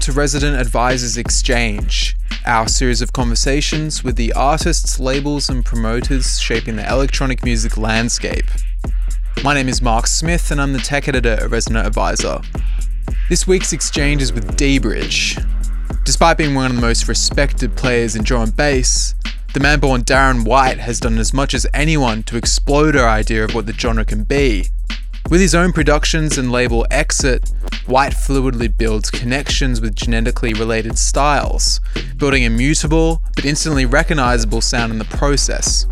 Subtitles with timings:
[0.00, 6.40] welcome to Resident Advisors Exchange, our series of conversations with the artists, labels, and promoters
[6.40, 8.46] shaping the electronic music landscape.
[9.44, 12.40] My name is Mark Smith, and I'm the tech editor at Resident Advisor.
[13.28, 15.36] This week's exchange is with D-Bridge.
[16.04, 19.14] Despite being one of the most respected players in drum and bass,
[19.52, 23.44] the man born Darren White has done as much as anyone to explode our idea
[23.44, 24.70] of what the genre can be
[25.30, 27.52] with his own productions and label Exit,
[27.90, 31.80] White fluidly builds connections with genetically related styles,
[32.18, 35.86] building a mutable but instantly recognizable sound in the process.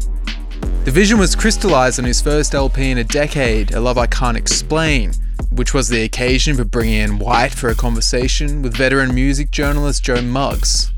[0.84, 4.36] The vision was crystallized on his first LP in a decade, A Love I Can't
[4.36, 5.12] Explain,
[5.50, 10.04] which was the occasion for bringing in White for a conversation with veteran music journalist
[10.04, 10.92] Joe Muggs.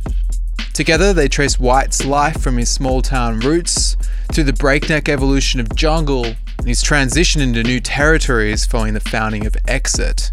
[0.74, 3.96] Together, they trace White's life from his small town roots
[4.32, 6.26] to the breakneck evolution of jungle
[6.58, 10.30] and his transition into new territories following the founding of Exit.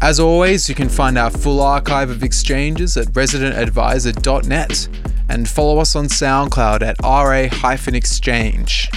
[0.00, 4.88] As always, you can find our full archive of exchanges at residentadvisor.net
[5.28, 8.88] and follow us on SoundCloud at ra-exchange.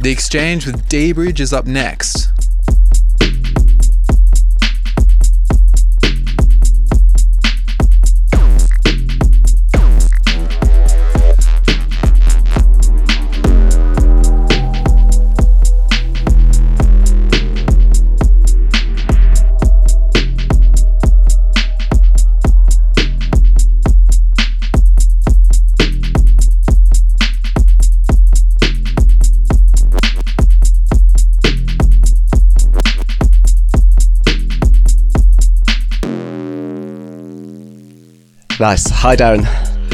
[0.00, 2.41] The exchange with D-Bridge is up next.
[38.62, 38.88] Nice.
[38.90, 39.42] Hi, Darren.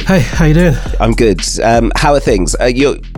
[0.01, 0.75] Hey, how you doing?
[1.01, 1.41] I'm good.
[1.61, 2.55] Um, how are things?
[2.55, 2.71] Uh,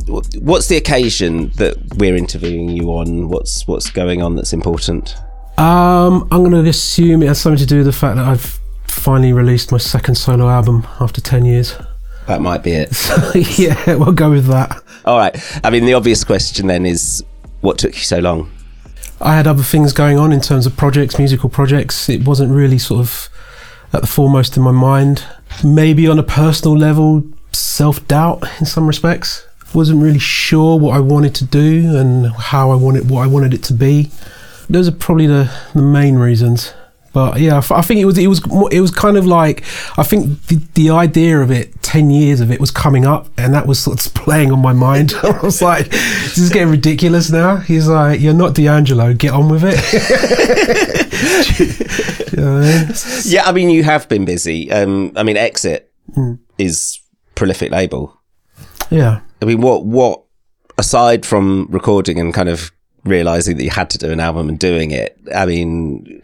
[0.06, 3.28] what's the occasion that we're interviewing you on?
[3.28, 5.16] What's what's going on that's important?
[5.58, 8.60] Um, I'm going to assume it has something to do with the fact that I've
[8.84, 11.74] finally released my second solo album after ten years.
[12.28, 12.96] That might be it.
[13.58, 14.80] Yeah, we'll go with that.
[15.04, 15.34] All right.
[15.64, 17.24] I mean, the obvious question then is,
[17.60, 18.52] what took you so long?
[19.20, 22.08] I had other things going on in terms of projects, musical projects.
[22.08, 23.28] It wasn't really sort of
[23.92, 25.24] at the foremost in my mind.
[25.64, 29.46] Maybe on a personal level, self doubt in some respects.
[29.74, 33.54] Wasn't really sure what I wanted to do and how I wanted what I wanted
[33.54, 34.10] it to be.
[34.68, 36.72] Those are probably the, the main reasons.
[37.12, 38.40] But yeah, I think it was it was
[38.70, 39.64] it was kind of like
[39.98, 43.52] I think the, the idea of it, ten years of it was coming up, and
[43.52, 45.14] that was sort of playing on my mind.
[45.22, 49.48] I was like, "This is getting ridiculous now." He's like, "You're not D'Angelo, get on
[49.48, 49.76] with it."
[52.32, 52.94] you know I mean?
[53.24, 54.70] Yeah, I mean, you have been busy.
[54.70, 56.38] Um, I mean, Exit mm.
[56.58, 57.00] is
[57.34, 58.16] prolific label.
[58.90, 60.22] Yeah, I mean, what what
[60.78, 62.70] aside from recording and kind of
[63.04, 66.22] realizing that you had to do an album and doing it, I mean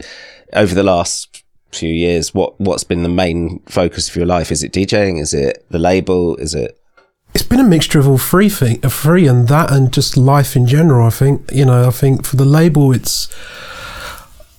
[0.56, 4.50] over the last few years, what what's been the main focus of your life?
[4.50, 5.21] Is it DJing?
[5.21, 6.37] Is it the label?
[6.37, 6.81] Is it?
[7.34, 10.66] It's been a mixture of all three thing, free and that, and just life in
[10.66, 11.07] general.
[11.07, 11.86] I think you know.
[11.86, 13.28] I think for the label, it's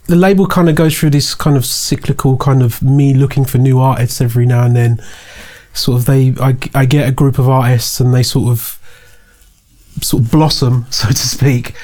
[0.08, 3.58] the label kind of goes through this kind of cyclical kind of me looking for
[3.58, 5.04] new artists every now and then.
[5.74, 8.80] Sort of they, I, I get a group of artists and they sort of
[10.02, 11.76] sort of blossom, so to speak,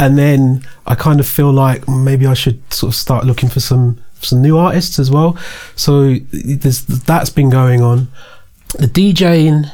[0.00, 3.60] and then I kind of feel like maybe I should sort of start looking for
[3.60, 5.36] some some new artists as well.
[5.76, 8.08] So there's that's been going on.
[8.78, 9.70] The DJing,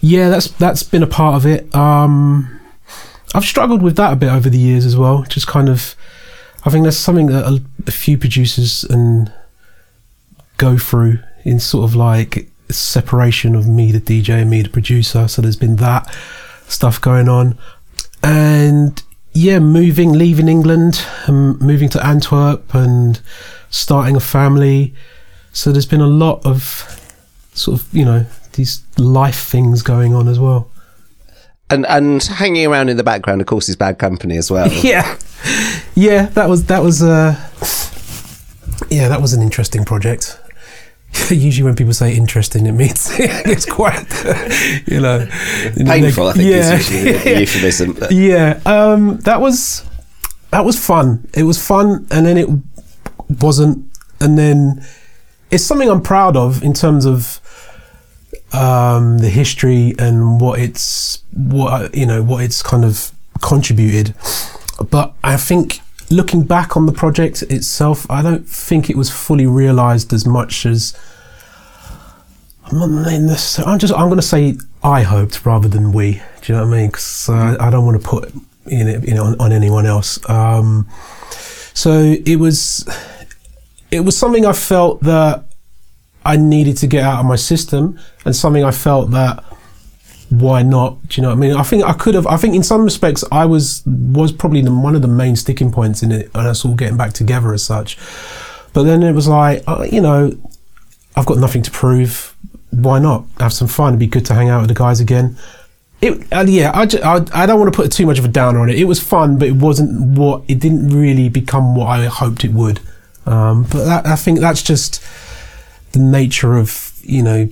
[0.00, 1.72] yeah, that's that's been a part of it.
[1.72, 2.60] Um,
[3.32, 5.22] I've struggled with that a bit over the years as well.
[5.22, 5.94] Just kind of,
[6.64, 9.32] I think that's something that a, a few producers and
[10.56, 15.28] go through in sort of like separation of me, the DJ, and me, the producer.
[15.28, 16.12] So there's been that
[16.66, 17.56] stuff going on,
[18.20, 19.00] and
[19.34, 23.20] yeah, moving, leaving England, and um, moving to Antwerp, and
[23.68, 24.94] starting a family.
[25.52, 27.00] So there's been a lot of
[27.52, 30.70] sort of you know these life things going on as well.
[31.68, 34.70] And and hanging around in the background, of course, is Bad Company as well.
[34.82, 35.18] yeah,
[35.94, 37.34] yeah, that was that was uh,
[38.88, 40.38] yeah, that was an interesting project.
[41.30, 44.06] usually when people say interesting, it means it's quite,
[44.86, 45.26] you know,
[45.76, 46.28] painful.
[46.28, 46.74] I think yeah.
[46.74, 47.98] is usually the euphemism.
[48.10, 49.84] Yeah, um, that was
[50.50, 51.28] that was fun.
[51.34, 52.48] It was fun, and then it
[53.40, 53.86] wasn't,
[54.20, 54.84] and then
[55.50, 57.40] it's something I'm proud of in terms of
[58.52, 64.14] um, the history and what it's what you know what it's kind of contributed.
[64.90, 69.46] But I think looking back on the project itself, I don't think it was fully
[69.46, 70.96] realized as much as
[72.66, 76.22] I'm I'm just I'm going to say I hoped rather than we.
[76.42, 76.86] Do you know what I mean?
[76.88, 78.32] Because uh, I don't want to put
[78.66, 80.18] in it, you know, on, on anyone else.
[80.28, 80.88] Um,
[81.74, 82.88] so it was
[83.90, 85.44] it was something I felt that
[86.24, 89.44] I needed to get out of my system, and something I felt that
[90.40, 91.08] why not?
[91.08, 91.52] Do you know what I mean?
[91.56, 92.26] I think I could have.
[92.26, 95.70] I think in some respects, I was was probably the, one of the main sticking
[95.72, 97.98] points in it, and us all getting back together as such.
[98.72, 100.36] But then it was like, uh, you know,
[101.16, 102.34] I've got nothing to prove.
[102.70, 103.90] Why not have some fun?
[103.90, 105.36] It'd be good to hang out with the guys again.
[106.00, 108.28] It, uh, yeah, I, ju- I, I don't want to put too much of a
[108.28, 108.78] downer on it.
[108.78, 112.52] It was fun, but it wasn't what it didn't really become what I hoped it
[112.52, 112.80] would.
[113.26, 115.02] Um, but that, I think that's just
[115.92, 117.48] the nature of you know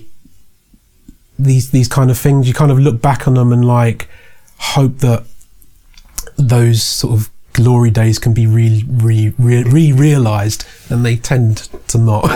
[1.37, 2.47] these these kind of things.
[2.47, 4.07] You kind of look back on them and like
[4.57, 5.25] hope that
[6.37, 11.57] those sort of glory days can be re re re, re realized, and they tend
[11.87, 12.25] to not.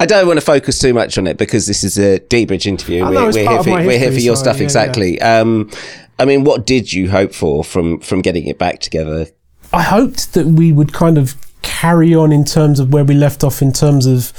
[0.00, 3.04] I don't want to focus too much on it because this is a D-Bridge interview.
[3.04, 5.20] We're, we're, here for, my we're here for your so, stuff yeah, exactly.
[5.20, 5.70] Um,
[6.18, 9.26] I mean, what did you hope for from from getting it back together?
[9.72, 13.42] I hoped that we would kind of carry on in terms of where we left
[13.42, 14.32] off in terms of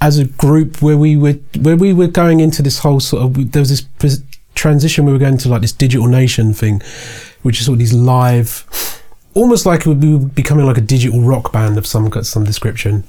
[0.00, 3.52] as a group where we were where we were going into this whole sort of
[3.52, 4.22] there was this pres-
[4.54, 6.80] transition we were going to like this digital nation thing
[7.42, 8.64] which is sort of these live
[9.34, 13.04] almost like we were becoming like a digital rock band of some some description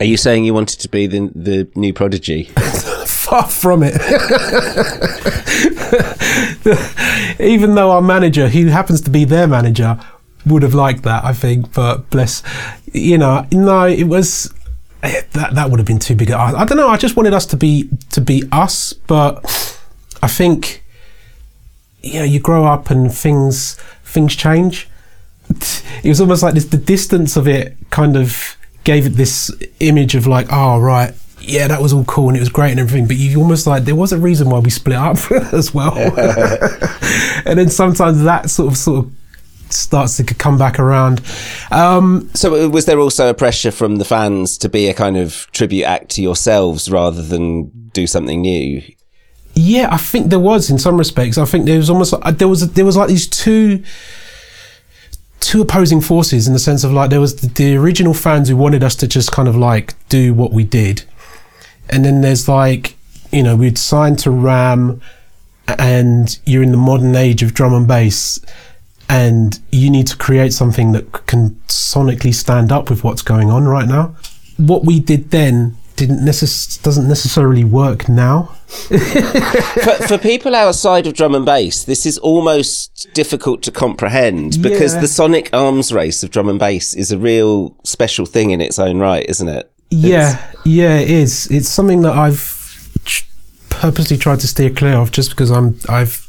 [0.00, 2.50] Are you saying you wanted to be the the new prodigy?
[3.24, 3.94] far from it.
[7.40, 9.98] Even though our manager, who happens to be their manager,
[10.46, 11.72] would have liked that, I think.
[11.72, 12.42] But bless,
[12.92, 14.52] you know, no, it was
[15.04, 16.30] Eh, that that would have been too big.
[16.30, 16.88] I, I don't know.
[16.88, 19.44] I just wanted us to be to be us, but
[20.22, 20.82] I think
[22.02, 23.74] you know, you grow up and things
[24.04, 24.88] things change.
[26.02, 26.66] It was almost like this.
[26.66, 31.68] The distance of it kind of gave it this image of like, oh right, yeah,
[31.68, 33.06] that was all cool and it was great and everything.
[33.06, 35.18] But you almost like there was a reason why we split up
[35.52, 35.96] as well.
[37.44, 39.12] and then sometimes that sort of sort of
[39.74, 41.20] starts to come back around.
[41.70, 45.16] Um, So, uh, was there also a pressure from the fans to be a kind
[45.16, 48.82] of tribute act to yourselves rather than do something new?
[49.54, 51.38] Yeah, I think there was in some respects.
[51.38, 53.84] I think there was almost like, there was there was like these two
[55.40, 58.56] two opposing forces in the sense of like there was the, the original fans who
[58.56, 61.04] wanted us to just kind of like do what we did,
[61.88, 62.96] and then there's like
[63.30, 65.00] you know we'd signed to Ram,
[65.68, 68.40] and you're in the modern age of drum and bass,
[69.08, 73.64] and you need to create something that can sonically stand up with what's going on
[73.64, 74.14] right now.
[74.56, 78.44] What we did then didn't necess- doesn't necessarily work now.
[78.68, 84.94] for, for people outside of drum and bass, this is almost difficult to comprehend because
[84.94, 85.00] Yeah.
[85.02, 88.78] the sonic arms race of drum and bass is a real special thing in its
[88.78, 89.70] own right, isn't it?
[89.90, 91.46] Yeah, yeah, it is.
[91.52, 93.28] It's something that I've ch-
[93.70, 96.23] purposely tried to steer clear of, just because I'm I've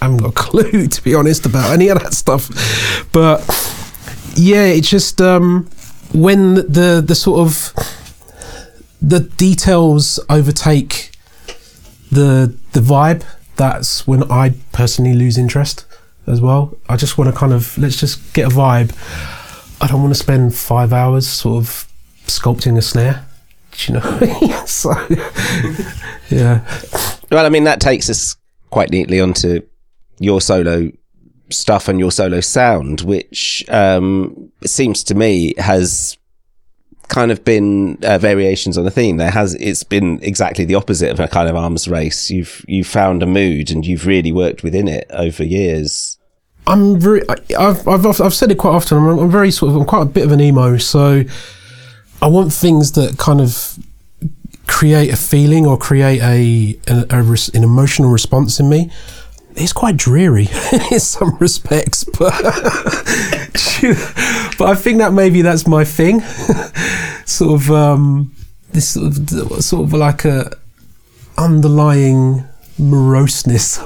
[0.00, 2.48] I haven't got a clue to be honest about any of that stuff.
[3.12, 3.40] But
[4.34, 5.68] yeah, it's just um,
[6.12, 7.72] when the the sort of
[9.00, 11.12] the details overtake
[12.10, 13.24] the the vibe.
[13.56, 15.84] That's when I personally lose interest
[16.26, 16.76] as well.
[16.88, 18.92] I just want to kind of let's just get a vibe.
[19.80, 21.88] I don't want to spend five hours sort of
[22.26, 23.26] sculpting a snare.
[23.72, 24.64] Do you know?
[24.66, 24.90] so,
[26.30, 26.64] yeah.
[27.30, 28.36] Well, I mean, that takes us
[28.70, 29.62] quite neatly onto
[30.22, 30.90] your solo
[31.50, 36.16] stuff and your solo sound, which um, seems to me has
[37.08, 39.18] kind of been uh, variations on the theme.
[39.18, 42.30] There has it's been exactly the opposite of a kind of arms race.
[42.30, 46.18] You've you've found a mood and you've really worked within it over years.
[46.66, 47.22] I'm very.
[47.28, 48.98] I've I've I've said it quite often.
[48.98, 49.76] I'm, I'm very sort of.
[49.76, 51.22] I'm quite a bit of an emo, so
[52.22, 53.78] I want things that kind of
[54.68, 56.78] create a feeling or create a
[57.10, 58.90] a res- an emotional response in me.
[59.56, 60.48] It's quite dreary
[60.90, 62.32] in some respects, but
[64.58, 66.20] but I think that maybe that's my thing.
[67.24, 68.34] sort of um,
[68.72, 70.50] this sort of sort of like a
[71.36, 72.44] underlying
[72.78, 73.78] moroseness.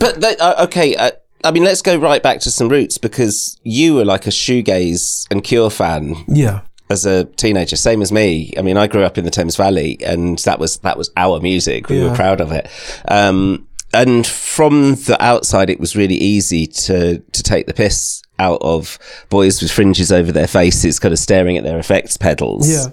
[0.00, 1.10] But that, uh, okay, uh,
[1.44, 5.26] I mean, let's go right back to some roots because you were like a shoegaze
[5.30, 6.62] and Cure fan yeah.
[6.88, 8.52] as a teenager, same as me.
[8.56, 11.38] I mean, I grew up in the Thames Valley, and that was that was our
[11.40, 11.90] music.
[11.90, 12.68] We were proud of it.
[13.08, 18.58] Um, and from the outside, it was really easy to to take the piss out
[18.62, 22.70] of boys with fringes over their faces, kind of staring at their effects pedals.
[22.70, 22.86] Yeah.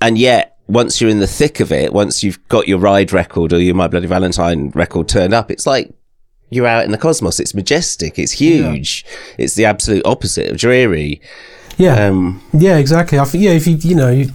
[0.00, 3.52] And yet, once you're in the thick of it, once you've got your ride record
[3.52, 5.92] or your My Bloody Valentine record turned up, it's like
[6.48, 7.40] you're out in the cosmos.
[7.40, 8.18] It's majestic.
[8.18, 9.04] It's huge.
[9.36, 11.20] It's the absolute opposite of dreary.
[11.76, 12.06] Yeah.
[12.06, 13.18] Um, Yeah, exactly.
[13.18, 14.30] I think yeah, if you you know you,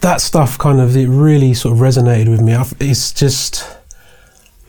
[0.00, 2.54] that stuff kind of it really sort of resonated with me.
[2.54, 3.66] I, it's just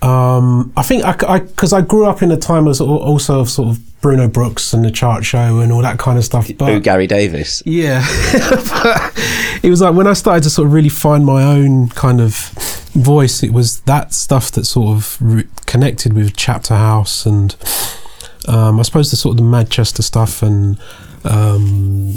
[0.06, 3.40] um, I think I because I, grew up in a time of sort of- also
[3.40, 6.48] of sort of Bruno Brooks and the Chart Show and all that kind of stuff.
[6.58, 7.64] But Oh, Gary Davies.
[7.66, 8.06] yeah,
[8.84, 9.14] but
[9.64, 12.36] it was like when I started to sort of really find my own kind of
[12.94, 13.42] voice.
[13.44, 17.56] It was that stuff that sort of re- connected with Chapterhouse and
[18.48, 20.78] um, I suppose the sort of the Manchester stuff and
[21.24, 22.12] um,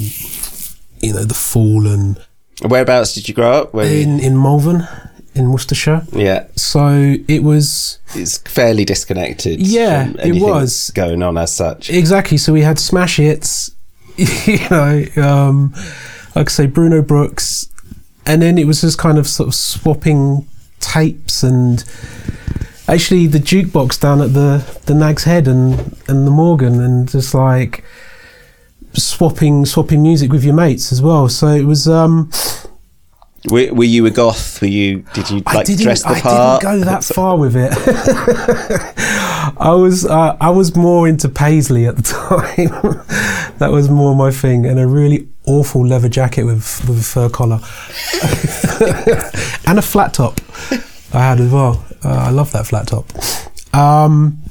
[1.00, 2.18] you know the Fall and
[2.62, 3.72] Whereabouts did you grow up?
[3.72, 4.86] Where in in Malvern
[5.34, 6.02] in Worcestershire.
[6.12, 9.60] yeah, So it was it's fairly disconnected.
[9.60, 10.90] Yeah, from it was.
[10.94, 11.90] going on as such.
[11.90, 12.38] Exactly.
[12.38, 13.70] So we had smash hits,
[14.16, 15.72] you know, um,
[16.34, 17.68] like I say, Bruno Brooks,
[18.26, 20.46] and then it was just kind of sort of swapping
[20.80, 21.84] tapes and
[22.88, 27.34] actually the jukebox down at the the Nag's Head and and the Morgan and just
[27.34, 27.84] like
[28.94, 31.28] swapping swapping music with your mates as well.
[31.28, 31.86] So it was.
[31.88, 32.30] um
[33.50, 34.60] Were, were you a goth?
[34.60, 35.04] Were you?
[35.14, 36.64] Did you like dress the part?
[36.64, 37.72] I didn't go that far with it.
[39.58, 43.56] I was uh, I was more into paisley at the time.
[43.58, 47.28] that was more my thing, and a really awful leather jacket with with a fur
[47.28, 47.60] collar
[49.66, 50.40] and a flat top.
[51.12, 51.84] I had as well.
[52.04, 53.06] Uh, I love that flat top.
[53.74, 54.42] Um,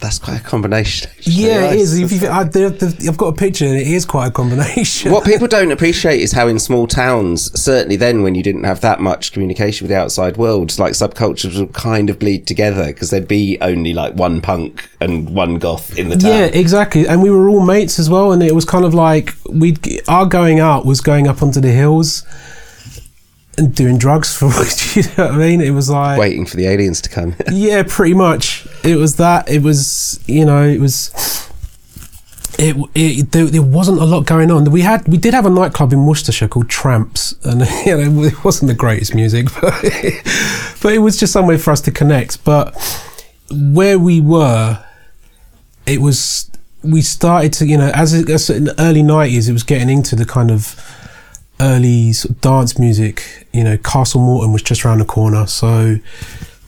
[0.00, 1.10] That's quite a combination.
[1.10, 1.34] actually.
[1.34, 1.98] yeah, it is.
[1.98, 5.12] If you, I, the, the, I've got a picture, and it is quite a combination.
[5.12, 8.80] What people don't appreciate is how in small towns, certainly then when you didn't have
[8.80, 13.10] that much communication with the outside world, like subcultures would kind of bleed together because
[13.10, 16.30] there'd be only like one punk and one goth in the town.
[16.30, 17.06] Yeah, exactly.
[17.06, 19.76] And we were all mates as well, and it was kind of like we
[20.08, 22.24] our going out was going up onto the hills
[23.60, 24.46] and doing drugs for
[24.98, 25.60] you know what I mean.
[25.60, 27.36] It was like Waiting for the aliens to come.
[27.52, 28.66] yeah, pretty much.
[28.82, 29.48] It was that.
[29.48, 31.12] It was you know it was.
[32.58, 34.70] It, it there, there wasn't a lot going on.
[34.70, 38.44] We had we did have a nightclub in Worcestershire called Tramps, and you know it
[38.44, 39.80] wasn't the greatest music, but
[40.82, 42.42] but it was just somewhere for us to connect.
[42.44, 42.74] But
[43.50, 44.84] where we were,
[45.86, 46.50] it was
[46.82, 50.16] we started to you know as, as in the early nineties, it was getting into
[50.16, 50.74] the kind of
[51.60, 53.46] early sort of dance music.
[53.52, 55.96] You know, Castle Morton was just around the corner, so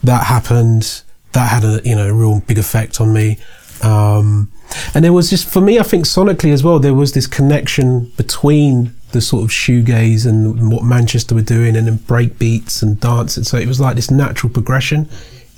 [0.03, 1.03] that happened.
[1.33, 3.39] That had a you know a real big effect on me.
[3.83, 4.53] Um,
[4.95, 8.13] and there was just for me, I think sonically as well, there was this connection
[8.17, 12.99] between the sort of shoegaze and what Manchester were doing, and then break beats and
[13.01, 15.09] dance, and so it was like this natural progression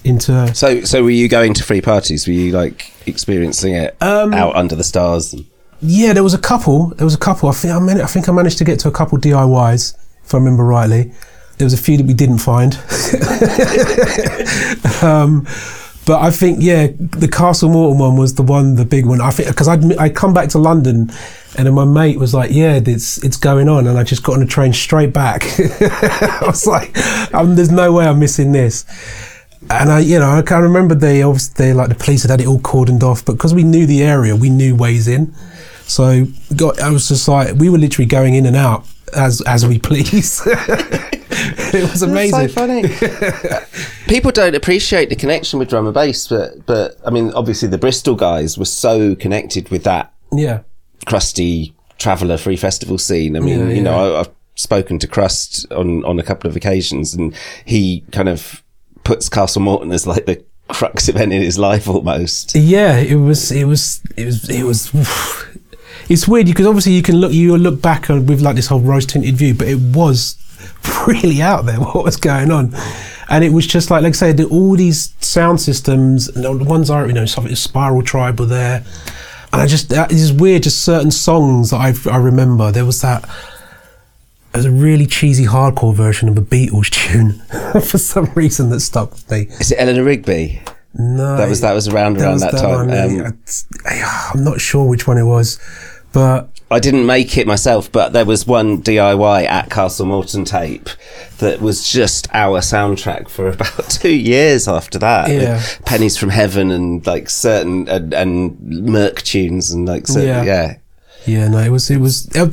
[0.04, 2.26] into so, so were you going to free parties?
[2.26, 5.34] Were you like experiencing it Um, out under the stars?
[5.86, 6.94] Yeah, there was a couple.
[6.94, 7.50] There was a couple.
[7.50, 10.38] I think I, I think I managed to get to a couple DIYs, if I
[10.38, 11.12] remember rightly.
[11.58, 12.74] There was a few that we didn't find.
[15.02, 15.46] um,
[16.06, 19.20] but I think yeah, the Castle Morton one was the one, the big one.
[19.20, 21.10] I think because I'd I come back to London,
[21.58, 24.36] and then my mate was like, "Yeah, it's it's going on," and I just got
[24.36, 25.44] on a train straight back.
[25.60, 28.86] I was like, "There's no way I'm missing this."
[29.70, 32.40] And I, you know, I can remember they obviously, they, like the police had had
[32.40, 35.34] it all cordoned off, but because we knew the area, we knew ways in.
[35.86, 36.26] So
[36.56, 39.78] got, I was just like, we were literally going in and out as as we
[39.78, 40.42] please.
[40.46, 42.48] it was amazing.
[42.48, 42.82] so funny.
[44.08, 47.78] People don't appreciate the connection with drum and bass, but but I mean, obviously the
[47.78, 50.60] Bristol guys were so connected with that Yeah,
[51.06, 53.36] crusty traveller free festival scene.
[53.36, 54.16] I mean, Yeah, you know.
[54.16, 58.62] I, I've spoken to Krust on on a couple of occasions, and he kind of
[59.04, 62.54] puts Castle Morton as like the crux event in his life almost.
[62.54, 62.96] yeah.
[62.96, 64.90] It was, it was, it was, it was.
[66.08, 68.80] It's weird because obviously you can look, you look back on with like this whole
[68.80, 70.36] rose tinted view, but it was
[71.06, 72.74] really out there what was going on,
[73.30, 76.90] and it was just like, like I said, all these sound systems, and the ones
[76.90, 78.84] I, you know, something Spiral Tribe were there,
[79.52, 80.64] and I just that is weird.
[80.64, 82.70] Just certain songs that I I remember.
[82.70, 83.28] There was that.
[84.52, 87.32] There's a really cheesy hardcore version of a Beatles tune
[87.82, 89.48] for some reason that stuck with me.
[89.58, 90.62] Is it Eleanor Rigby?
[90.96, 92.88] No, That was that was around around was that, time.
[92.90, 93.66] Um, It's-
[94.32, 95.58] I'm not sure which one it was,
[96.14, 100.88] but I didn't make it myself, but there was one DIY at Castle Morton tape
[101.38, 105.28] that was just our soundtrack for about two years after that.
[105.30, 105.62] Yeah.
[105.84, 110.42] Pennies from Heaven and like certain and, and Merc tunes and like certain, Yeah.
[110.44, 110.76] yeah.
[111.26, 112.34] yeah, no, it was it was.
[112.34, 112.48] uh,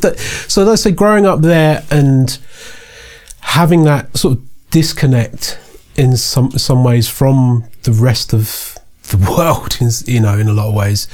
[0.48, 2.38] So let's say growing up there and
[3.40, 5.58] having that sort of disconnect
[5.96, 8.78] in some some ways from the rest of
[9.10, 9.78] the world,
[10.08, 11.08] you know, in a lot of ways.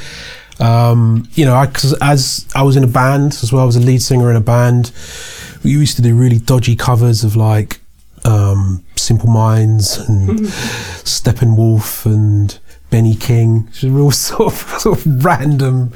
[0.59, 3.75] Um, you know, I, cause as I was in a band as well, I was
[3.75, 4.91] a lead singer in a band.
[5.63, 7.79] We used to do really dodgy covers of like
[8.25, 10.39] um, Simple Minds and
[11.05, 12.57] Steppenwolf and
[12.89, 13.69] Benny King.
[13.83, 15.93] Real sort of, sort of random.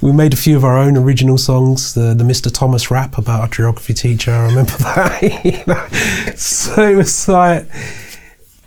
[0.00, 1.94] We made a few of our own original songs.
[1.94, 2.52] The the Mr.
[2.52, 4.32] Thomas rap about our geography teacher.
[4.32, 5.44] I remember that.
[5.44, 6.34] you know?
[6.36, 7.66] So it was like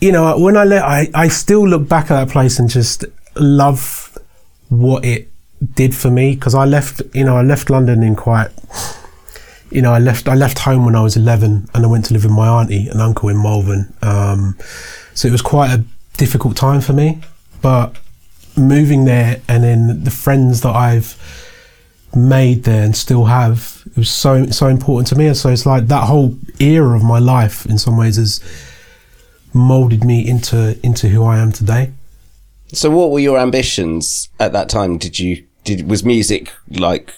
[0.03, 3.05] you know, when I let, I, I still look back at that place and just
[3.35, 4.12] love
[4.80, 5.30] what it
[5.75, 8.50] did for me because I left, you know, I left London in quite,
[9.72, 12.13] you know, I left, I left home when I was 11 and I went to
[12.13, 13.94] live with my auntie and uncle in Malvern.
[14.01, 14.58] Um,
[15.13, 15.84] so it was quite a
[16.18, 17.22] difficult time for me,
[17.62, 17.96] but
[18.58, 21.18] moving there and then the friends that I've
[22.15, 25.27] made there and still have, it was so, so important to me.
[25.27, 28.42] And so it's like that whole era of my life in some ways has,
[29.53, 31.92] molded me into into who I am today.
[32.74, 34.98] So, what were your ambitions at that time?
[34.98, 37.13] Did you did was music like?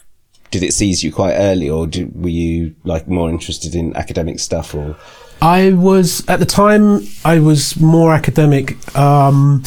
[0.51, 4.39] Did it seize you quite early, or did, were you like more interested in academic
[4.39, 4.73] stuff?
[4.73, 4.95] Or
[5.41, 7.01] I was at the time.
[7.23, 8.75] I was more academic.
[8.97, 9.63] Um,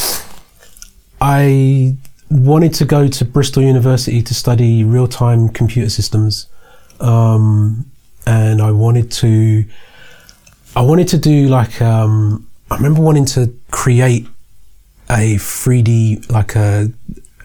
[1.20, 1.96] I
[2.30, 6.46] wanted to go to Bristol University to study real time computer systems,
[7.00, 7.90] um,
[8.26, 9.64] and I wanted to.
[10.76, 14.26] I wanted to do like um, I remember wanting to create
[15.10, 16.90] a 3D, like a,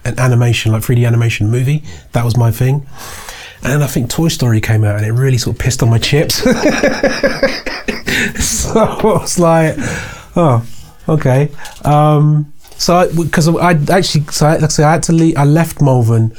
[0.04, 1.82] an animation, like 3D animation movie.
[2.12, 2.86] That was my thing.
[3.62, 5.98] And I think Toy Story came out and it really sort of pissed on my
[5.98, 6.34] chips.
[6.42, 6.50] so
[8.78, 9.74] I was like,
[10.36, 10.66] oh,
[11.08, 11.50] okay.
[11.84, 15.44] Um, so because I, I, actually, so I, like I, I had to leave, I
[15.44, 16.36] left Malvern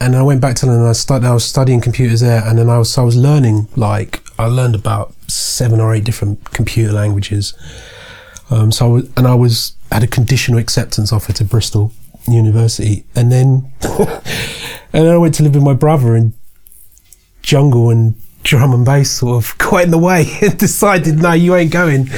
[0.00, 0.86] and I went back to London.
[0.86, 3.68] I started, I was studying computers there, and then I was, so I was learning
[3.76, 7.54] like I learned about seven or eight different computer languages,
[8.50, 11.92] um, so I was, and I was had a conditional acceptance offer to Bristol
[12.28, 16.32] University, and then and then I went to live with my brother, in
[17.42, 21.54] jungle and drum and bass sort of got in the way and decided, no, you
[21.54, 22.06] ain't going.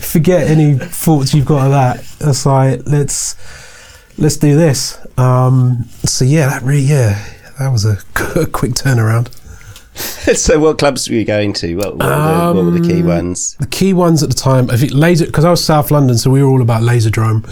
[0.00, 2.00] Forget any thoughts you've got of that.
[2.20, 3.36] It's like let's
[4.18, 4.98] let's do this.
[5.18, 7.24] Um, so yeah, that really yeah,
[7.58, 9.30] that was a quick turnaround.
[10.34, 11.76] so, what clubs were you going to?
[11.76, 13.56] What, what, um, were, the, what, were the, key um, ones?
[13.60, 16.30] The key ones at the time, I think laser, because I was South London, so
[16.30, 17.46] we were all about Laserdrome.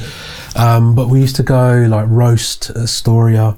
[0.57, 3.57] Um, but we used to go like Roast, Astoria.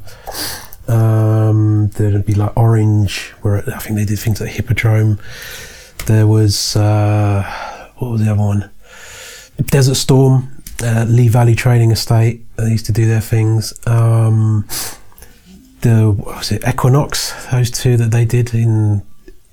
[0.88, 5.18] Um, there'd be like Orange, where I think they did things like Hippodrome.
[6.06, 8.70] There was uh, what was the other one?
[9.66, 12.44] Desert Storm, uh, Lee Valley Training Estate.
[12.56, 13.72] They used to do their things.
[13.86, 14.66] Um,
[15.82, 17.50] the what was it Equinox?
[17.50, 19.02] Those two that they did in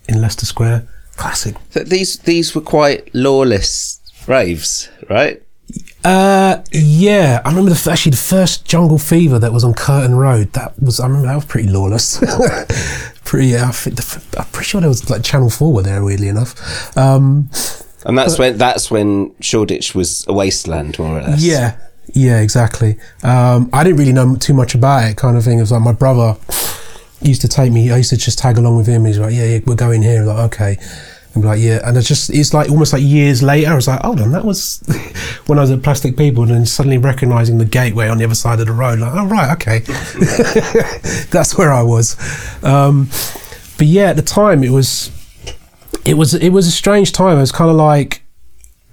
[0.08, 0.88] in Leicester Square,
[1.18, 1.56] classic.
[1.72, 5.42] So these these were quite lawless raves, right?
[6.04, 10.54] Uh, yeah, I remember the, actually the first Jungle Fever that was on Curtain Road.
[10.54, 12.18] That was I remember that was pretty lawless.
[13.26, 13.90] pretty, yeah, I
[14.40, 16.04] I'm pretty sure there was like Channel Four were there.
[16.04, 16.98] Weirdly enough.
[16.98, 17.50] Um,
[18.06, 21.44] and that's but, when that's when Shoreditch was a wasteland, more or less.
[21.44, 21.78] Yeah,
[22.14, 22.98] yeah, exactly.
[23.24, 25.58] Um, I didn't really know too much about it, kind of thing.
[25.58, 26.38] It was like my brother
[27.22, 27.92] used to take me.
[27.92, 29.06] I used to just tag along with him.
[29.06, 30.78] He's like, "Yeah, yeah, we're going here." I'm like, okay.
[31.36, 33.72] And like, yeah, and it's just it's like almost like years later.
[33.72, 34.82] I was like, hold on, that was
[35.46, 38.36] when I was at Plastic People, and then suddenly recognizing the gateway on the other
[38.36, 39.00] side of the road.
[39.00, 39.80] Like, oh right, okay,
[41.30, 42.18] that's where I was.
[42.64, 43.10] Um,
[43.78, 45.12] but yeah, at the time, it was
[46.06, 47.38] it was it was a strange time.
[47.38, 48.24] It was kind of like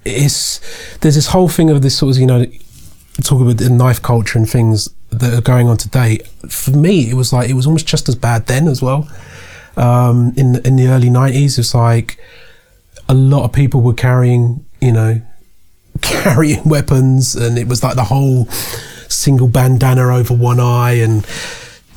[0.05, 0.59] it's
[0.99, 2.45] there's this whole thing of this sort of you know
[3.23, 7.13] talk about the knife culture and things that are going on today, for me, it
[7.13, 9.09] was like it was almost just as bad then as well.
[9.75, 12.19] Um, in in the early nineties, it's like
[13.09, 15.21] a lot of people were carrying, you know,
[16.01, 18.45] carrying weapons, and it was like the whole
[19.09, 21.25] single bandana over one eye and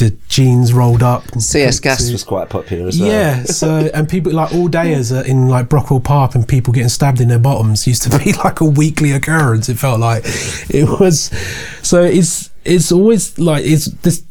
[0.00, 1.28] the jeans rolled up.
[1.32, 3.10] And CS gas was quite popular as well.
[3.10, 7.20] Yeah, so and people like all dayers in like Brockwell Park and people getting stabbed
[7.20, 9.68] in their bottoms used to be like a weekly occurrence.
[9.68, 11.24] It felt like it was.
[11.82, 14.24] So it's it's always like it's this.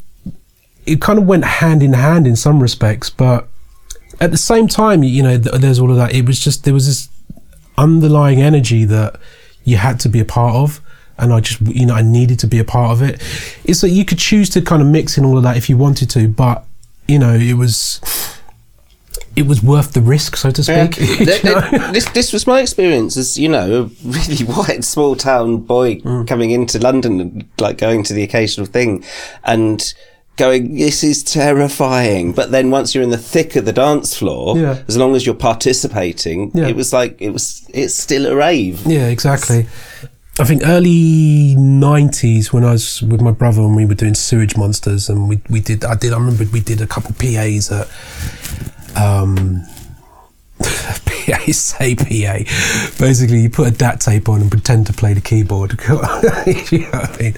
[0.86, 3.48] It kind of went hand in hand in some respects, but
[4.20, 6.12] at the same time, you know, there's all of that.
[6.12, 7.08] It was just there was this
[7.78, 9.20] underlying energy that
[9.62, 10.80] you had to be a part of
[11.20, 13.20] and I just you know I needed to be a part of it.
[13.64, 15.76] It's that you could choose to kind of mix in all of that if you
[15.76, 16.64] wanted to, but
[17.06, 18.00] you know it was
[19.36, 20.98] it was worth the risk, so to speak.
[20.98, 21.90] Yeah.
[21.92, 26.26] this this was my experience as you know a really white small town boy mm.
[26.26, 29.04] coming into London and like going to the occasional thing,
[29.44, 29.94] and
[30.40, 32.32] going, this is terrifying.
[32.32, 34.82] But then once you're in the thick of the dance floor, yeah.
[34.88, 36.66] as long as you're participating, yeah.
[36.66, 38.84] it was like, it was, it's still a rave.
[38.86, 39.66] Yeah, exactly.
[40.40, 44.56] I think early '90s when I was with my brother and we were doing Sewage
[44.56, 47.86] Monsters, and we we did I did I remember we did a couple PAs at
[48.96, 49.66] um,
[50.62, 52.38] PA say PA.
[52.98, 55.72] Basically, you put a DAT tape on and pretend to play the keyboard.
[55.82, 57.34] you know what I mean?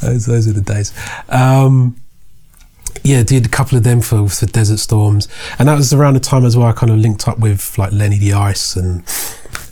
[0.00, 0.94] Those, those are the days.
[1.28, 2.00] Um,
[3.04, 6.20] yeah, did a couple of them for, for Desert Storms, and that was around the
[6.20, 6.68] time as well.
[6.68, 9.04] I kind of linked up with like Lenny De Ice and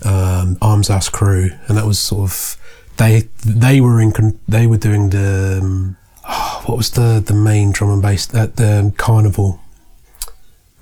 [0.04, 2.57] um, Arms House Crew, and that was sort of
[2.98, 5.96] they they were in they were doing the um,
[6.28, 9.60] oh, what was the the main drum and bass at the carnival.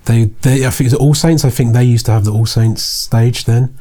[0.07, 1.45] They they I think it was All Saints.
[1.45, 3.79] I think they used to have the All Saints stage then.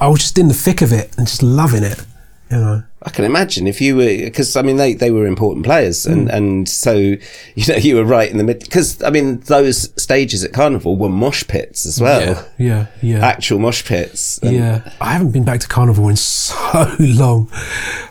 [0.00, 2.06] I was just in the thick of it and just loving it,
[2.50, 2.82] you know.
[3.02, 6.28] I can imagine if you were, because I mean, they, they were important players, and,
[6.28, 8.60] and so you know you were right in the mid.
[8.60, 13.24] Because I mean, those stages at Carnival were mosh pits as well, Yeah, yeah, yeah.
[13.26, 14.38] actual mosh pits.
[14.38, 17.48] And Yeah, I haven't been back to Carnival in so long.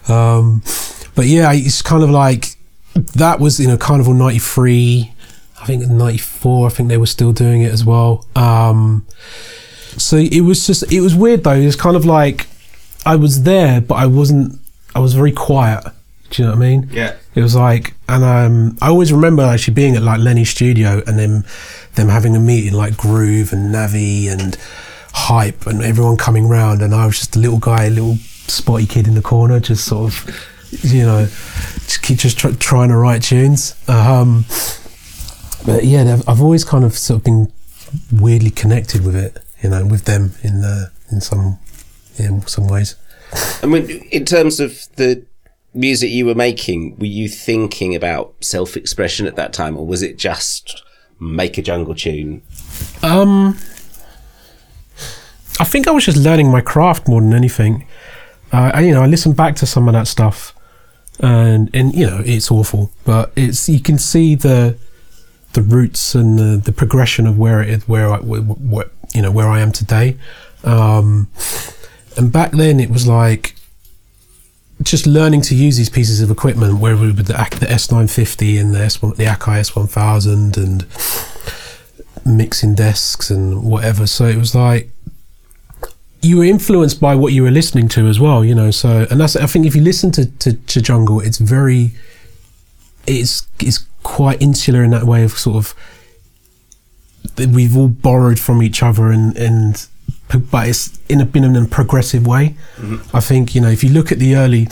[0.07, 0.61] Um,
[1.15, 2.55] but yeah, it's kind of like
[3.15, 5.11] that was you know Carnival '93.
[5.61, 6.67] I think '94.
[6.67, 8.25] I think they were still doing it as well.
[8.35, 9.05] Um,
[9.97, 11.51] so it was just it was weird though.
[11.53, 12.47] It was kind of like
[13.05, 14.59] I was there, but I wasn't.
[14.95, 15.83] I was very quiet.
[16.29, 16.89] Do you know what I mean?
[16.91, 17.15] Yeah.
[17.35, 21.19] It was like, and um, I always remember actually being at like Lenny's studio and
[21.19, 21.43] them,
[21.95, 24.57] them having a meeting like Groove and Navi and
[25.13, 28.15] Hype and everyone coming round, and I was just a little guy, a little
[28.47, 32.89] spotty kid in the corner, just sort of, you know, just keep just try, trying
[32.89, 33.75] to write tunes.
[33.87, 34.45] Um,
[35.65, 37.51] but yeah, I've always kind of sort of been
[38.11, 41.59] weirdly connected with it, you know, with them in the in some
[42.17, 42.95] in some ways.
[43.61, 45.25] I mean, in terms of the
[45.73, 50.01] music you were making, were you thinking about self expression at that time, or was
[50.01, 50.83] it just
[51.19, 52.41] make a jungle tune?
[53.03, 53.57] Um,
[55.59, 57.87] I think I was just learning my craft more than anything.
[58.51, 60.55] Uh, I, you know, I listened back to some of that stuff,
[61.19, 64.77] and and you know, it's awful, but it's you can see the
[65.53, 69.31] the roots and the, the progression of where it is, where I, what you know,
[69.31, 70.17] where I am today.
[70.63, 71.29] Um,
[72.17, 73.55] and back then, it was like
[74.81, 78.73] just learning to use these pieces of equipment, whether it was the, the S950 and
[78.73, 80.85] the S1, the Akai S1000, and
[82.25, 84.07] mixing desks and whatever.
[84.07, 84.89] So it was like
[86.21, 88.71] you were influenced by what you were listening to as well, you know.
[88.71, 91.91] So and that's I think if you listen to to, to Jungle, it's very
[93.07, 95.75] it's it's quite insular in that way of sort of
[97.37, 99.87] we've all borrowed from each other and and
[100.51, 102.55] but it's in a been in a progressive way.
[102.77, 103.15] Mm-hmm.
[103.15, 104.67] I think you know if you look at the early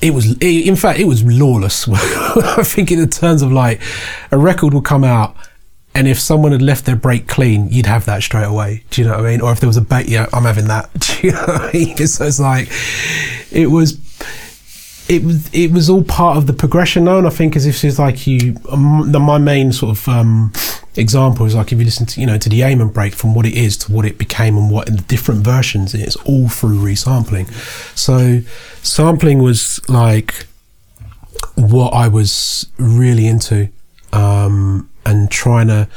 [0.00, 1.88] it was it, in fact it was lawless.
[1.88, 3.80] I think in terms of like
[4.30, 5.36] a record would come out
[5.94, 8.84] and if someone had left their break clean you'd have that straight away.
[8.90, 9.40] Do you know what i mean?
[9.40, 10.90] Or if there was a bait yeah i'm having that.
[10.98, 11.96] Do you know what i mean?
[12.06, 12.68] So it's like
[13.50, 13.98] it was
[15.08, 17.84] it was it was all part of the progression though and i think as if
[17.84, 20.52] it's like you um, the, my main sort of um
[20.96, 23.46] example is like if you listen to you know to the Amen break from what
[23.46, 26.78] it is to what it became and what in the different versions it's all through
[26.78, 27.50] resampling.
[27.96, 28.40] So
[28.82, 30.46] sampling was like
[31.54, 33.68] what i was really into
[34.12, 35.88] um and trying to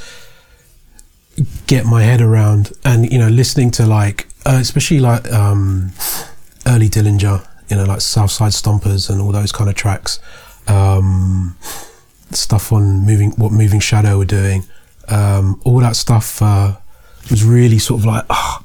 [1.68, 5.92] get my head around and you know listening to like uh, especially like um
[6.66, 10.20] early Dillinja you know like southside stompers and all those kind of tracks.
[10.68, 11.58] Um
[12.32, 14.64] stuff on moving what moving shadow were doing.
[15.08, 16.76] Um all that stuff uh
[17.30, 18.64] was really sort of like oh,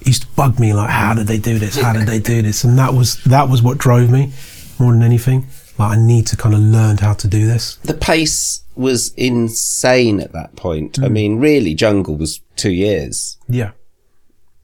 [0.00, 1.80] it used to bug me like how did they do this?
[1.80, 2.64] How did they do this?
[2.64, 4.32] And that was that was what drove me
[4.78, 5.46] more than anything.
[5.78, 7.76] Like i need to kind of learn how to do this.
[7.76, 11.00] The pace was insane at that point.
[11.02, 13.36] I mean, really, Jungle was two years.
[13.48, 13.72] yeah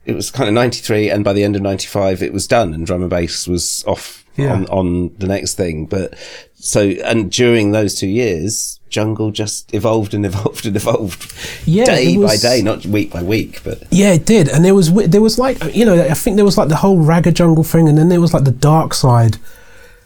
[0.07, 2.87] It was kind of 93, and by the end of 95, it was done, and
[2.87, 4.53] drum and bass was off Yeah.
[4.53, 5.87] on, on the next thing.
[5.87, 6.15] But
[6.55, 11.33] so, and during those two years, Jungle just evolved and evolved and evolved
[11.67, 14.75] Yeah, day it by day, not week by week, but Yeah, it did, and there
[14.75, 17.65] was there was like you know I think there was like the whole ragga jungle
[17.65, 19.39] thing, and then there was like the dark side.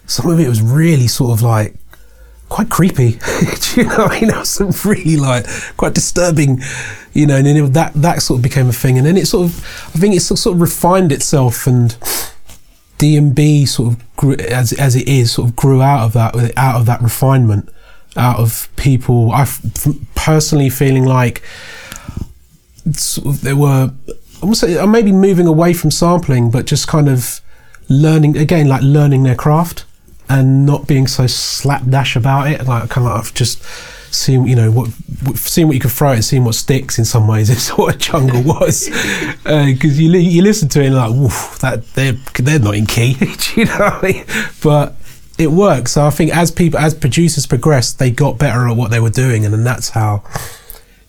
[0.07, 1.75] Some of it was really sort of like
[2.49, 3.19] quite creepy.
[3.75, 5.45] Do you know, what I mean, was some really like
[5.77, 6.61] quite disturbing,
[7.19, 9.47] you know, and then that that sort of became a thing, and then it sort
[9.47, 9.59] of
[9.95, 11.91] I think it sort of refined itself, and
[12.99, 16.81] DnB sort of grew, as as it is sort of grew out of that out
[16.81, 17.69] of that refinement,
[18.17, 19.33] out of people.
[19.33, 19.47] I
[20.15, 21.43] personally feeling like
[22.93, 23.93] sort of there were
[24.41, 27.41] almost uh, maybe moving away from sampling, but just kind of
[27.89, 29.85] learning again, like learning their craft
[30.29, 32.65] and not being so slapdash about it.
[32.65, 33.61] Like kind of like just
[34.11, 34.89] seeing, you know, what,
[35.25, 36.99] what seeing what you can throw at and seeing what sticks.
[36.99, 38.89] In some ways, is what a jungle was
[39.47, 42.75] uh, because you li- you listen to it and like, woof, that they're they're not
[42.75, 43.15] in key.
[43.19, 44.25] Do you know what I mean?
[44.63, 44.97] But
[45.39, 45.93] it works.
[45.93, 49.11] So I think as people as producers progressed, they got better at what they were
[49.11, 50.25] doing, and then that's how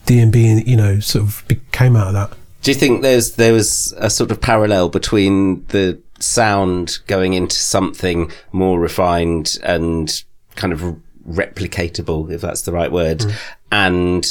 [0.05, 2.37] DnB, you know, sort of came out of that.
[2.61, 7.55] Do you think there's there was a sort of parallel between the sound going into
[7.55, 10.23] something more refined and
[10.55, 10.97] kind of
[11.29, 13.23] replicatable, if that's the right word,
[13.71, 14.25] and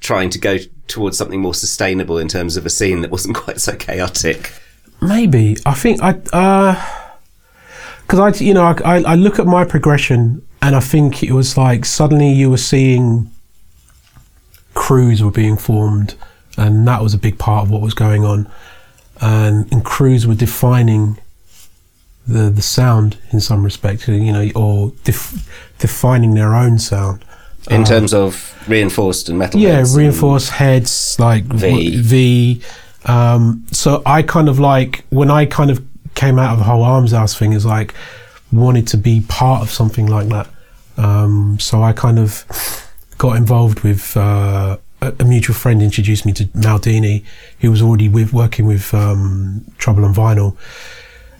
[0.00, 3.60] trying to go towards something more sustainable in terms of a scene that wasn't quite
[3.60, 4.52] so chaotic.
[5.00, 7.10] Maybe I think I uh,
[8.02, 11.32] because I you know I, I I look at my progression and I think it
[11.32, 13.30] was like suddenly you were seeing
[14.74, 16.14] crews were being formed
[16.56, 18.50] and that was a big part of what was going on
[19.20, 21.18] and, and crews were defining
[22.32, 27.24] the the sound in some respect you know or def, defining their own sound
[27.70, 29.60] In terms of reinforced and metal.
[29.60, 31.96] Yeah heads reinforced heads like V.
[31.96, 32.62] v
[33.06, 35.82] um so i kind of like when i kind of
[36.14, 37.94] came out of the whole arms house thing is like
[38.52, 40.46] wanted to be part of something like that
[40.98, 42.44] um so i kind of
[43.16, 47.24] got involved with uh a mutual friend introduced me to Maldini,
[47.60, 50.56] who was already with working with um, Trouble on Vinyl,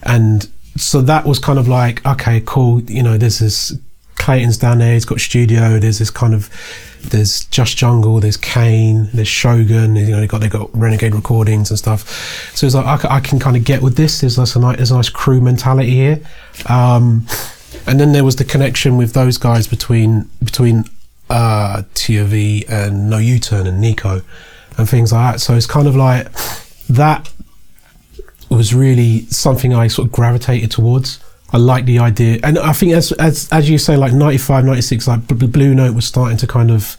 [0.02, 2.82] and so that was kind of like okay, cool.
[2.82, 3.76] You know, there's this
[4.16, 4.94] Clayton's down there.
[4.94, 5.78] He's got studio.
[5.78, 6.50] There's this kind of
[7.02, 8.20] there's Just Jungle.
[8.20, 9.08] There's Kane.
[9.14, 9.96] There's Shogun.
[9.96, 12.54] You know, they got they got Renegade Recordings and stuff.
[12.54, 14.20] So it's like I, I can kind of get with this.
[14.20, 16.20] There's like a nice, there's a nice crew mentality here.
[16.66, 17.26] Um,
[17.86, 20.84] and then there was the connection with those guys between between
[21.30, 24.22] uh, TOV and No U Turn and Nico
[24.76, 25.38] and things like that.
[25.40, 26.28] So it's kind of like
[26.88, 27.32] that
[28.56, 31.20] was really something I sort of gravitated towards.
[31.52, 35.08] I like the idea, and I think as as as you say, like 95, 96,
[35.08, 36.96] like B- Blue Note was starting to kind of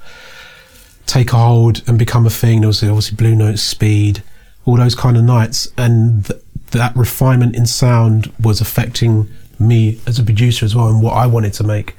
[1.05, 2.61] take a hold and become a thing.
[2.61, 4.23] There was obviously Blue Note, Speed,
[4.65, 10.19] all those kind of nights, and th- that refinement in sound was affecting me as
[10.19, 11.95] a producer as well, and what I wanted to make.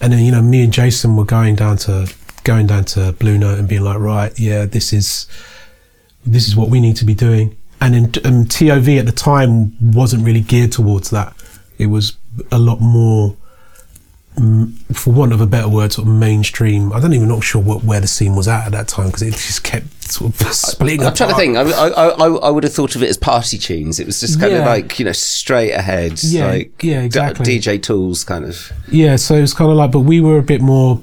[0.00, 2.12] And then you know, me and Jason were going down to
[2.44, 5.26] going down to Blue Note and being like, right, yeah, this is
[6.24, 7.56] this is what we need to be doing.
[7.82, 11.34] And in um, TOV at the time wasn't really geared towards that.
[11.78, 12.16] It was
[12.52, 13.34] a lot more,
[14.36, 16.92] mm, for want of a better word, sort of mainstream.
[16.92, 19.22] I don't even know sure what, where the scene was at at that time because
[19.22, 21.04] it just kept sort of splitting.
[21.04, 21.56] I'm trying to think.
[21.56, 23.98] I, I, I, I would have thought of it as party tunes.
[23.98, 27.58] It was just kind of like you know straight ahead, Yeah, like yeah, d- exactly.
[27.58, 28.70] DJ Tools kind of.
[28.92, 31.00] Yeah, so it was kind of like, but we were a bit more.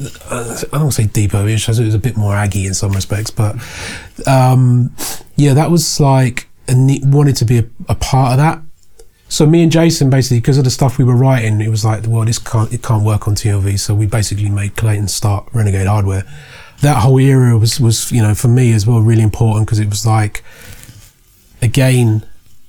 [0.00, 1.68] I don't say deeper-ish.
[1.68, 3.56] It was a bit more aggy in some respects, but
[4.26, 4.94] um,
[5.36, 8.60] yeah, that was like neat, wanted to be a, a part of that.
[9.28, 12.04] So me and Jason basically, because of the stuff we were writing, it was like,
[12.06, 13.78] well, this can't it can't work on TOV.
[13.78, 16.24] So we basically made Clayton start Renegade Hardware.
[16.82, 19.88] That whole era was was you know for me as well really important because it
[19.88, 20.44] was like
[21.62, 22.24] again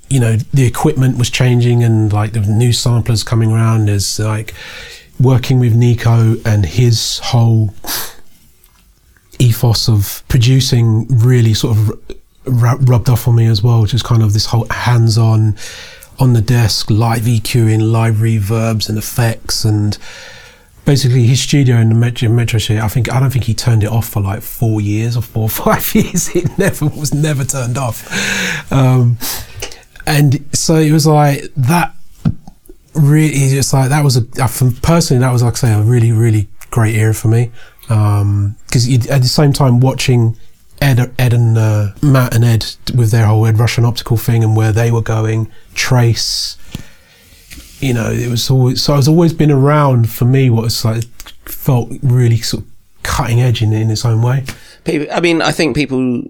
[0.09, 4.53] you know the equipment was changing and like the new samplers coming around there's like
[5.19, 7.73] working with nico and his whole
[9.39, 11.89] ethos of producing really sort of
[12.45, 15.55] ru- rubbed off on me as well just kind of this whole hands-on
[16.19, 19.97] on the desk live eqing live reverbs and effects and
[20.85, 23.83] basically his studio in the metro, metro shit i think i don't think he turned
[23.83, 26.33] it off for like four years or four or five years.
[26.35, 28.71] It never was never turned off.
[28.71, 29.17] Um,
[30.05, 31.95] and so it was like that
[32.95, 34.47] really just like that was a uh,
[34.81, 37.51] personally that was like I say a really really great era for me.
[37.89, 40.37] Um, because at the same time watching
[40.81, 44.43] Ed, Ed and uh, Matt and Ed with their whole Ed Rush and Optical thing
[44.43, 46.57] and where they were going Trace
[47.79, 51.03] you know it was always so it's always been around for me what it's like
[51.45, 52.69] felt really sort of
[53.05, 54.43] cutting edge in, in its own way.
[54.87, 56.23] I mean, I think people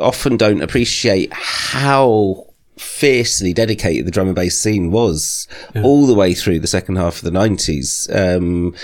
[0.00, 2.45] often don't appreciate how
[2.78, 5.48] fiercely dedicated the drum and bass scene was
[5.82, 8.14] all the way through the second half of the 90s.
[8.14, 8.74] Um,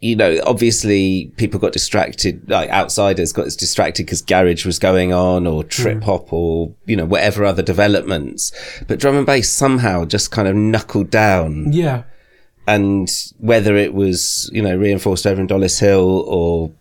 [0.00, 5.46] you know, obviously people got distracted, like outsiders got distracted because garage was going on
[5.46, 8.52] or trip hop or, you know, whatever other developments.
[8.86, 12.04] But drum and bass somehow just kind of knuckled down yeah
[12.66, 16.72] and whether it was you know reinforced over in Dollis Hill or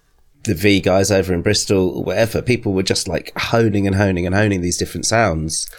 [0.43, 4.25] the V guys over in Bristol or whatever, people were just like honing and honing
[4.25, 5.69] and honing these different sounds.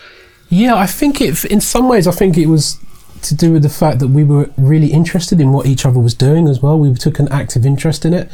[0.48, 1.44] Yeah, I think it.
[1.46, 2.78] In some ways, I think it was
[3.22, 6.14] to do with the fact that we were really interested in what each other was
[6.14, 6.78] doing as well.
[6.78, 8.30] We took an active interest in it.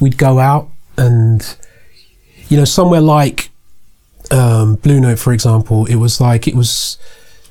[0.00, 1.56] We'd go out and,
[2.48, 3.50] you know, somewhere like
[4.30, 6.98] um, Blue Note, for example, it was like it was.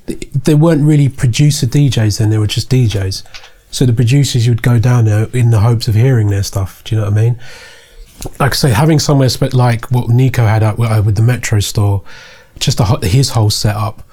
[0.07, 3.23] There weren't really producer DJs then; they were just DJs.
[3.71, 6.83] So the producers would go down there in the hopes of hearing their stuff.
[6.83, 7.39] Do you know what I mean?
[8.39, 12.03] Like I say, having somewhere like what Nico had with, uh, with the Metro store,
[12.59, 14.03] just ho- his whole setup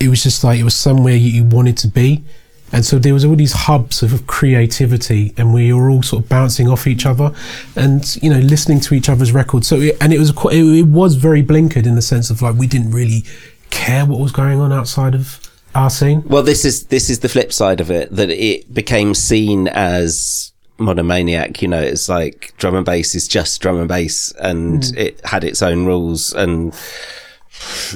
[0.00, 2.22] it was just like it was somewhere you, wanted to be
[2.70, 6.28] and so there was all these hubs of creativity and we were all sort of
[6.28, 7.32] bouncing off each other
[7.76, 10.64] and you know listening to each other's records so it, and it was quite it,
[10.64, 13.24] it was very blinkered in the sense of like we didn't really
[13.70, 15.40] care what was going on outside of
[15.74, 19.14] our scene Well, this is this is the flip side of it that it became
[19.14, 21.60] seen as monomaniac.
[21.62, 24.96] You know, it's like drum and bass is just drum and bass, and mm.
[24.96, 26.32] it had its own rules.
[26.32, 26.74] And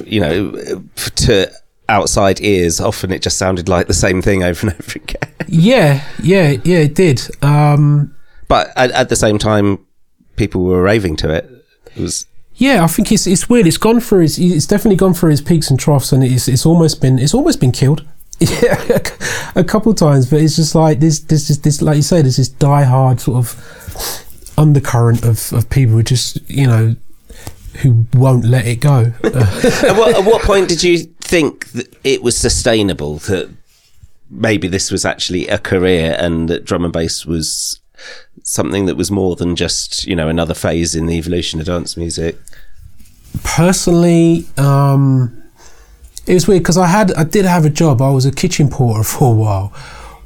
[0.05, 1.51] you know, to
[1.89, 5.33] outside ears, often it just sounded like the same thing over and over again.
[5.47, 7.21] Yeah, yeah, yeah, it did.
[7.41, 8.15] Um,
[8.47, 9.85] But at, at the same time,
[10.35, 11.49] people were raving to it.
[11.95, 13.65] It was yeah, I think it's it's weird.
[13.67, 14.21] It's gone through.
[14.21, 17.33] Its, it's definitely gone through its peaks and troughs, and it's it's almost been it's
[17.33, 18.05] almost been killed.
[18.39, 18.99] Yeah,
[19.55, 22.37] a couple times, but it's just like this this this, this like you say, there's
[22.37, 26.95] this die-hard sort of undercurrent of of people who just you know
[27.81, 29.13] who won't let it go.
[29.23, 33.49] At, what, at what point did you think that it was sustainable that
[34.29, 37.79] maybe this was actually a career and that drum and bass was
[38.43, 41.95] something that was more than just you know another phase in the evolution of dance
[41.95, 42.37] music
[43.43, 45.43] personally, um,
[46.25, 48.01] it was weird because I had I did have a job.
[48.01, 49.73] I was a kitchen porter for a while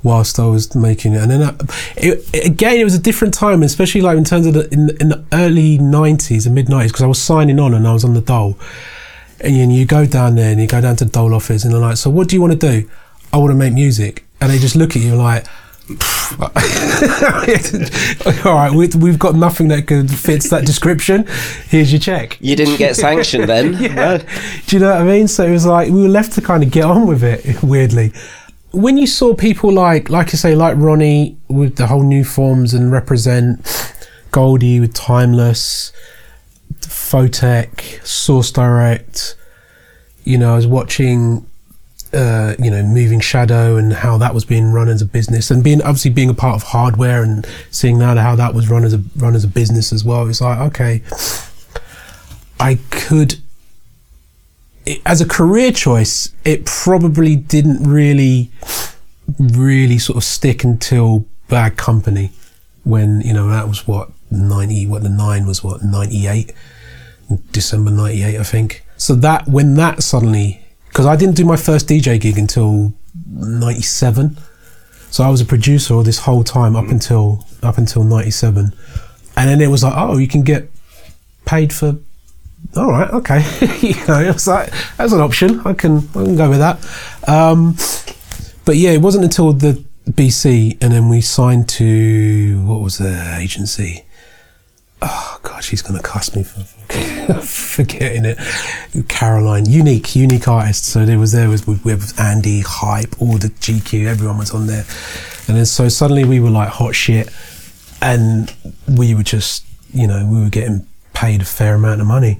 [0.07, 1.49] whilst I was making it, and then I,
[1.97, 4.89] it, it- again it was a different time, especially like in terms of the in,
[5.01, 8.03] in the early nineties and mid nineties because I was signing on and I was
[8.03, 8.57] on the dole.
[9.39, 11.71] And you, you go down there and you go down to the dole office and
[11.73, 12.89] they're like, "So what do you want to do?"
[13.31, 15.45] I want to make music, and they just look at you like.
[18.45, 21.25] All right, we, we've got nothing that could fits that description.
[21.69, 22.37] Here's your check.
[22.41, 24.17] you didn't get sanctioned then Yeah.
[24.65, 25.27] Do you know what I mean?
[25.27, 27.61] So it was like we were left to kind of get on with it.
[27.63, 28.11] Weirdly,
[28.77, 32.75] when you saw people like, like I say, like Ronnie with the whole new forms
[32.75, 33.65] and represent
[34.31, 35.91] Goldie with Timeless,
[36.81, 39.35] Photek, Source Direct.
[40.23, 41.45] You know, I was watching.
[42.13, 45.61] Uh, you know, moving shadow and how that was being run as a business, and
[45.61, 48.93] being obviously being a part of hardware and seeing now how that was run as
[48.93, 50.25] a run as a business as well.
[50.29, 51.01] It's like okay,
[52.61, 53.35] I could,
[54.87, 58.49] it, as a career choice, it probably didn't really,
[59.39, 62.31] really sort of stick until Bad Company,
[62.83, 66.53] when you know that was what ninety, what the nine was what ninety eight,
[67.51, 68.83] December ninety eight, I think.
[68.97, 72.93] So that when that suddenly, because I didn't do my first DJ gig until
[73.25, 74.37] ninety seven.
[75.09, 78.73] So I was a producer all this whole time up until up until '97,
[79.35, 80.69] and then it was like, oh, you can get
[81.45, 81.97] paid for.
[82.75, 83.39] All right, okay,
[83.81, 85.61] you know, like that's an option.
[85.61, 86.77] I can I can go with that.
[87.27, 87.75] Um,
[88.65, 93.37] but yeah, it wasn't until the BC, and then we signed to what was the
[93.39, 94.05] agency?
[95.01, 96.61] Oh God, she's gonna cuss me for
[97.41, 98.37] forgetting it.
[99.07, 100.85] Caroline, unique, unique artist.
[100.85, 104.67] So there was there was with, with Andy, hype, all the GQ, everyone was on
[104.67, 104.85] there,
[105.47, 107.29] and then so suddenly we were like hot shit,
[108.01, 108.53] and
[108.87, 110.85] we were just you know we were getting
[111.17, 112.39] paid a fair amount of money.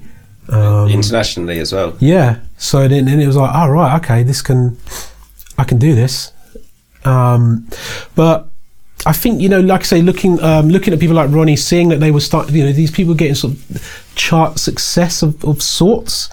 [0.50, 2.40] Um, internationally as well yeah.
[2.56, 4.78] So then, then it was like, oh right, okay, this can,
[5.58, 6.32] I can do this.
[7.04, 7.68] Um,
[8.14, 8.48] but
[9.06, 11.88] I think you know, like I say, looking um, looking at people like Ronnie, seeing
[11.90, 15.62] that they were starting, you know, these people getting sort of chart success of, of
[15.62, 16.30] sorts.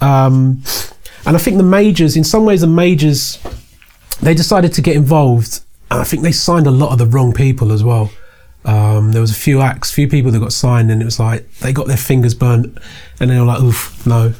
[0.00, 0.62] Um,
[1.26, 3.38] and I think the majors, in some ways, the majors,
[4.22, 7.32] they decided to get involved, and I think they signed a lot of the wrong
[7.32, 8.10] people as well.
[8.64, 11.50] Um, there was a few acts, few people that got signed, and it was like
[11.58, 12.76] they got their fingers burnt,
[13.18, 14.34] and they were like, "Oof, no,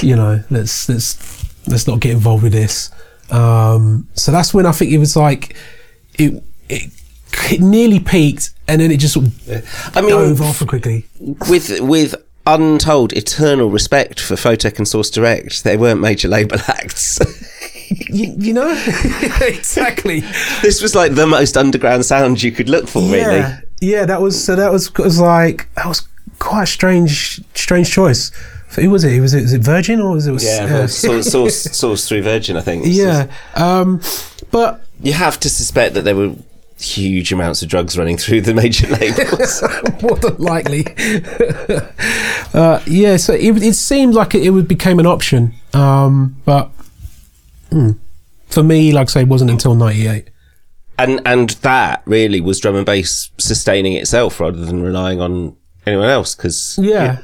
[0.00, 2.90] you know, let's let's let's not get involved with this."
[3.30, 5.54] Um, so that's when I think it was like
[6.14, 6.90] it it,
[7.50, 11.04] it nearly peaked, and then it just sort of I mean, dove off quickly.
[11.48, 12.14] with with
[12.46, 17.18] untold eternal respect for Photek and Source Direct, they weren't major label acts.
[17.90, 18.68] You, you know,
[19.40, 20.20] exactly.
[20.62, 23.38] this was like the most underground sound you could look for, really.
[23.38, 24.04] Yeah, yeah.
[24.06, 24.56] That was so.
[24.56, 26.06] That was, was like that was
[26.38, 28.30] quite a strange, strange choice.
[28.76, 29.18] Who was it?
[29.20, 30.32] Was it, was it Virgin or was it?
[30.32, 32.84] Was, Yeah, uh, source, source, source through Virgin, I think.
[32.86, 33.26] yeah.
[33.54, 34.02] Um,
[34.50, 36.34] but You have to suspect that there were
[36.78, 39.62] huge amounts of drugs running through the major labels.
[40.02, 40.84] more than likely.
[42.54, 46.70] uh, yeah, so it, it seemed like it, it would became an option, um, but
[47.70, 47.90] hmm,
[48.46, 50.30] for me, like I say, it wasn't until '98.
[50.98, 55.56] and and that really was drum and bass sustaining itself rather than relying on
[55.86, 57.18] anyone else because Yeah,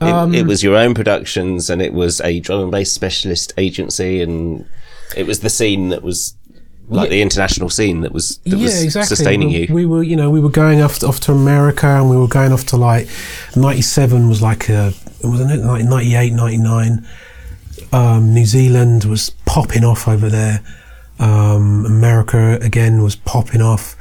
[0.00, 4.20] it, it was your own productions and it was a drum and bass specialist agency
[4.22, 4.66] and
[5.16, 6.34] it was the scene that was
[6.88, 9.16] like the international scene that was that yeah, was exactly.
[9.16, 9.74] sustaining we, you.
[9.74, 12.52] We were, you know, we were going off off to America, and we were going
[12.52, 13.08] off to like
[13.56, 14.92] '97 was like a
[15.22, 17.06] wasn't it like '98, '99.
[17.92, 20.62] Um, New Zealand was popping off over there.
[21.18, 23.96] Um, America again was popping off,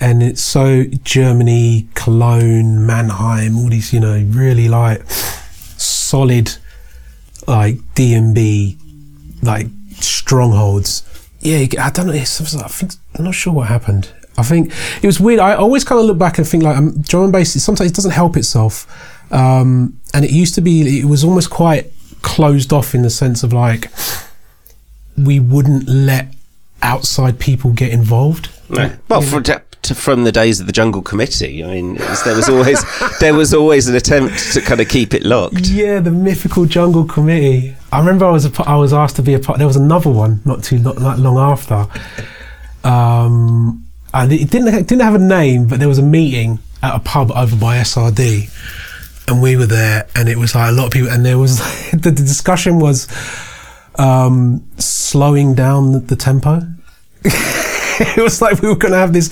[0.00, 6.56] and it's so Germany, Cologne, Mannheim, all these you know really like solid
[7.46, 8.76] like DnB
[9.40, 11.04] like strongholds.
[11.40, 12.12] Yeah, I don't know.
[12.14, 14.10] I think I'm not sure what happened.
[14.36, 15.38] I think it was weird.
[15.38, 17.52] I always kind of look back and think like um, drum bass.
[17.62, 18.74] Sometimes it doesn't help itself,
[19.32, 20.98] um, and it used to be.
[20.98, 23.88] It was almost quite closed off in the sense of like
[25.24, 26.34] we wouldn't let
[26.82, 28.50] outside people get involved.
[28.68, 28.94] No.
[29.08, 32.48] Well, for, to, from the days of the Jungle Committee, I mean, was, there was
[32.48, 32.84] always
[33.20, 35.68] there was always an attempt to kind of keep it locked.
[35.68, 37.74] Yeah, the mythical Jungle Committee.
[37.92, 39.58] I remember I was a, I was asked to be a part.
[39.58, 41.86] There was another one not too not, not long after.
[42.84, 46.94] Um, and it didn't it didn't have a name, but there was a meeting at
[46.94, 48.50] a pub over by SRD,
[49.28, 51.58] and we were there, and it was like a lot of people, and there was
[51.90, 53.08] the, the discussion was
[53.96, 56.62] um, slowing down the, the tempo.
[57.24, 59.30] it was like we were going to have this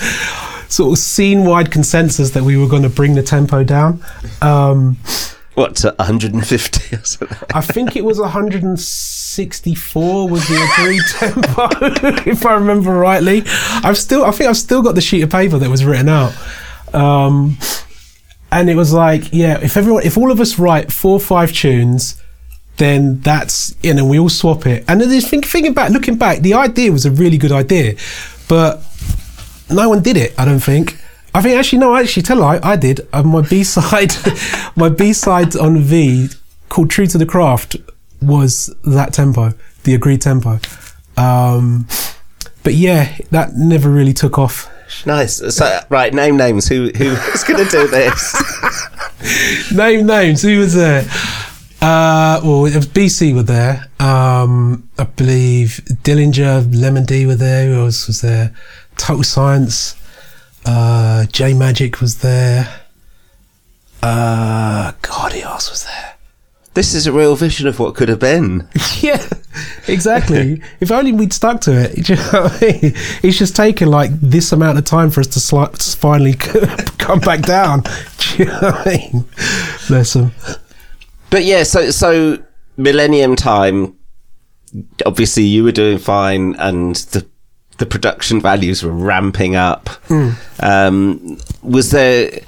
[0.68, 4.00] sort of scene wide consensus that we were going to bring the tempo down.
[4.40, 4.96] Um,
[5.54, 7.48] what to 150 or something?
[7.52, 11.68] I think it was 164 was the agreed tempo,
[12.30, 13.42] if I remember rightly.
[13.46, 16.32] I've still, I think I've still got the sheet of paper that was written out.
[16.94, 17.58] Um,
[18.52, 21.52] and it was like, yeah, if everyone, if all of us write four or five
[21.52, 22.22] tunes,
[22.80, 24.84] then that's you know we all swap it.
[24.88, 27.94] And then think, thinking back, looking back, the idea was a really good idea,
[28.48, 28.82] but
[29.70, 30.34] no one did it.
[30.38, 30.98] I don't think.
[31.34, 33.06] I think actually no, actually tell I I did.
[33.12, 34.12] Uh, my B side,
[34.76, 36.28] my B side on V
[36.70, 37.76] called "True to the Craft"
[38.22, 39.52] was that tempo,
[39.84, 40.58] the agreed tempo.
[41.18, 41.86] Um,
[42.62, 44.68] but yeah, that never really took off.
[45.04, 45.54] Nice.
[45.54, 46.66] So right, name names.
[46.66, 49.72] Who who's going to do this?
[49.72, 50.40] name names.
[50.40, 51.04] Who was there?
[51.82, 53.88] Uh, well, it was BC were there.
[53.98, 57.68] Um, I believe Dillinja, Lemon D were there.
[57.68, 58.54] Who else was there?
[58.96, 59.96] Total Science.
[60.66, 62.82] Uh, J Majik was there.
[64.02, 66.14] Uh, God, who else was there?
[66.74, 68.68] This is a real vision of what could have been.
[69.00, 69.26] yeah,
[69.88, 70.62] exactly.
[70.80, 72.08] if only we'd stuck to it.
[72.08, 72.92] You know I mean?
[73.22, 76.34] It's just taken like this amount of time for us to, sli- to finally
[76.98, 77.82] come back down.
[78.18, 79.24] Do you know what I mean?
[79.88, 80.32] Bless them.
[81.30, 82.42] But yeah, so so
[82.76, 83.96] Millennium Time.
[85.04, 87.26] Obviously, you were doing fine, and the
[87.78, 89.86] the production values were ramping up.
[90.08, 90.34] Mm.
[90.62, 92.40] Um, was there?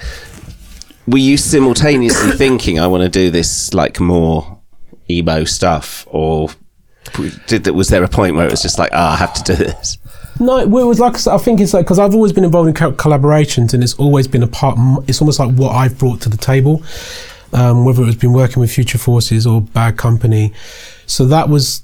[1.07, 4.59] Were you simultaneously thinking, "I want to do this like more
[5.09, 6.49] emo stuff," or
[7.47, 7.73] did that?
[7.73, 9.97] was there a point where it was just like, oh, I have to do this"?
[10.39, 13.73] No, it was like I think it's like because I've always been involved in collaborations,
[13.73, 14.77] and it's always been a part.
[15.07, 16.83] It's almost like what I've brought to the table
[17.53, 20.53] um, whether it was been working with Future Forces or Bad Company.
[21.05, 21.83] So that was,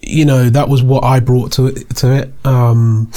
[0.00, 1.96] you know, that was what I brought to it.
[1.96, 2.32] To it.
[2.44, 3.10] Um,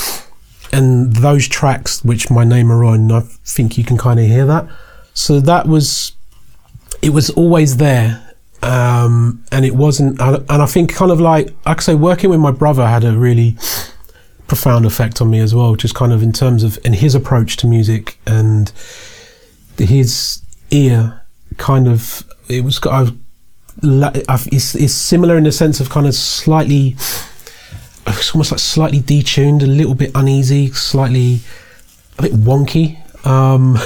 [0.72, 4.46] and those tracks, which my name are on, I think you can kind of hear
[4.48, 4.68] that.
[5.14, 6.14] So that was,
[7.02, 8.20] it was always there.
[8.64, 12.40] Um, and it wasn't, and I think kind of like, like I say, working with
[12.40, 13.58] my brother had a really
[14.48, 17.58] profound effect on me as well, just kind of in terms of, in his approach
[17.58, 18.72] to music and
[19.78, 21.23] his ear
[21.58, 23.12] kind of it was I,
[23.82, 26.96] it's, it's similar in the sense of kind of slightly
[28.06, 31.40] it's almost like slightly detuned a little bit uneasy slightly
[32.18, 33.00] a bit wonky.
[33.26, 33.78] Um,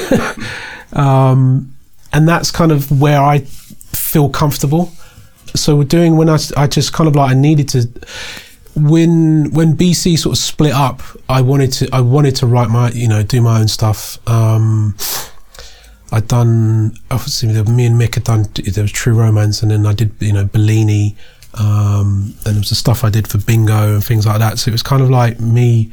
[0.94, 1.76] um,
[2.14, 4.92] and that's kind of where I feel comfortable.
[5.56, 7.90] So we're doing when I, I just kind of like I needed to
[8.76, 12.92] when when BC sort of split up I wanted to I wanted to write my
[12.92, 14.20] you know do my own stuff.
[14.28, 14.96] Um,
[16.12, 19.94] I'd done obviously me and Mick had done there was True Romance, and then I
[19.94, 21.16] did you know Bellini,
[21.56, 24.60] um, and there was the stuff I did for Bingo and things like that.
[24.60, 25.92] So it was kind of like me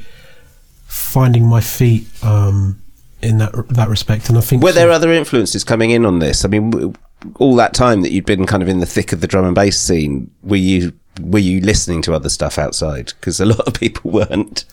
[0.86, 2.80] finding my feet um,
[3.22, 4.28] in that that respect.
[4.28, 6.44] And I think were so, there other influences coming in on this?
[6.44, 6.94] I mean,
[7.36, 9.54] all that time that you'd been kind of in the thick of the drum and
[9.54, 13.12] bass scene, were you were you listening to other stuff outside?
[13.18, 14.64] Because a lot of people weren't.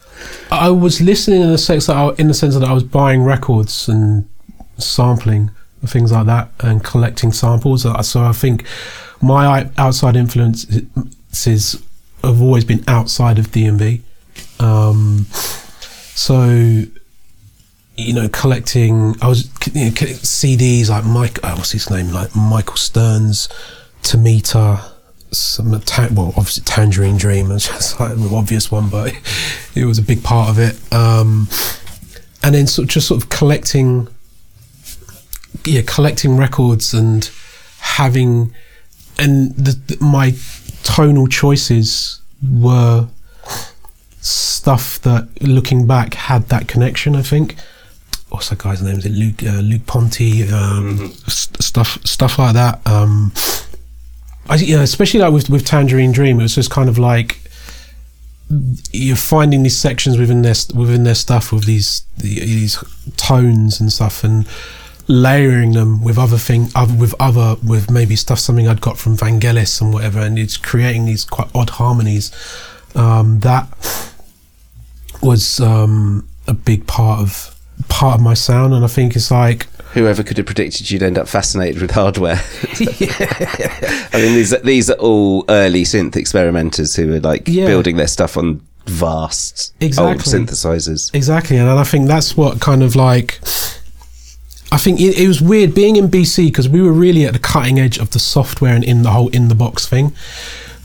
[0.52, 3.24] I was listening in the sense that I, in the sense that I was buying
[3.24, 4.30] records and
[4.82, 5.52] sampling
[5.88, 7.86] things like that and collecting samples.
[7.86, 8.66] Uh, so I think
[9.22, 11.84] my outside influences
[12.24, 14.02] have always been outside of DnB.
[14.60, 15.26] Um,
[16.14, 16.84] so
[17.98, 19.16] you know, collecting.
[19.22, 21.40] I was you know, CDs like Mike.
[21.44, 22.12] Oh, what's his name?
[22.12, 23.48] Like Michael Stearns,
[24.02, 24.90] Tomita.
[25.34, 29.14] Some ta- well, obviously Tangerine Dream was just like an obvious one, but
[29.76, 30.78] it was a big part of it.
[30.94, 31.48] Um,
[32.44, 34.08] and then sort of just sort of collecting
[35.66, 37.30] yeah, collecting records and
[37.80, 38.54] having,
[39.18, 40.34] and the, the, my
[40.84, 43.08] tonal choices were
[44.22, 47.16] stuff that, looking back, had that connection.
[47.16, 47.56] I think.
[48.30, 48.98] What's that guy's name?
[48.98, 50.44] Is it Luke uh, Luke Ponty?
[50.44, 51.06] Um, mm-hmm.
[51.30, 52.80] st- stuff stuff like that.
[52.88, 53.34] Um,
[54.48, 57.42] I, you know, especially like with with Tangerine Dream, it was just kind of like
[58.92, 62.84] you're finding these sections within their within their stuff with these these
[63.18, 64.48] tones and stuff and
[65.12, 69.18] layering them with other thing other with other with maybe stuff something I'd got from
[69.18, 72.32] Vangelis and whatever and it's creating these quite odd harmonies
[72.96, 73.68] um, that
[75.22, 77.56] was um, a big part of
[77.90, 81.18] part of my sound and I think it's like Whoever could have predicted you'd end
[81.18, 82.40] up fascinated with hardware?
[82.80, 87.66] I mean, these these are all early synth experimenters who are like Yeah.
[87.68, 91.14] building their stuff on vast old synthesizers.
[91.14, 93.42] Exactly, and I think that's what kind of like.
[94.72, 97.40] I think it, it was weird being in BC because we were really at the
[97.40, 100.14] cutting edge of the software and in the whole in the box thing.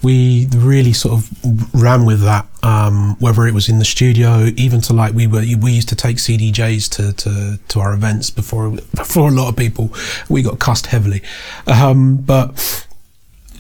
[0.03, 4.80] We really sort of ran with that, um, whether it was in the studio, even
[4.82, 8.70] to like we were we used to take CDJs to, to, to our events before
[8.95, 9.93] before a lot of people.
[10.28, 11.22] We got cussed heavily,
[11.66, 12.87] um, but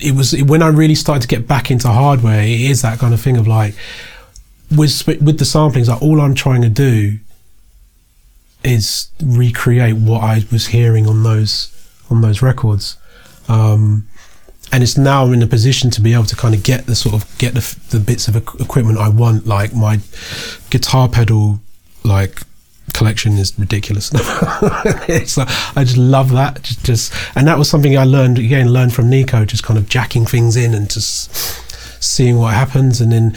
[0.00, 2.42] it was when I really started to get back into hardware.
[2.42, 3.74] It is that kind of thing of like
[4.70, 7.18] with with the samplings, like all I'm trying to do
[8.66, 11.72] is recreate what I was hearing on those
[12.10, 12.96] on those records,
[13.48, 14.06] um,
[14.72, 16.94] and it's now I'm in a position to be able to kind of get the
[16.94, 20.00] sort of get the, the bits of equipment I want, like my
[20.70, 21.60] guitar pedal,
[22.04, 22.42] like
[22.92, 24.10] collection is ridiculous.
[24.14, 26.62] it's like, I just love that.
[26.62, 29.88] Just, just and that was something I learned again, learned from Nico, just kind of
[29.88, 31.32] jacking things in and just
[32.02, 33.36] seeing what happens, and then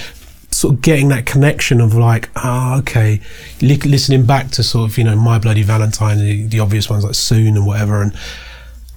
[0.60, 3.22] sort of getting that connection of like, ah, okay,
[3.62, 7.06] li- listening back to sort of you know My Bloody Valentine, the, the obvious ones
[7.06, 8.14] like Soon and whatever, and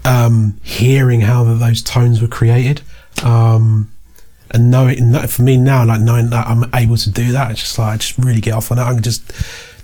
[0.04, 2.82] um, hearing how those tones were created.
[3.22, 3.92] Um,
[4.50, 7.60] and knowing that for me now, like knowing that I'm able to do that, it's
[7.60, 8.82] just like I just really get off on it.
[8.82, 9.22] I can just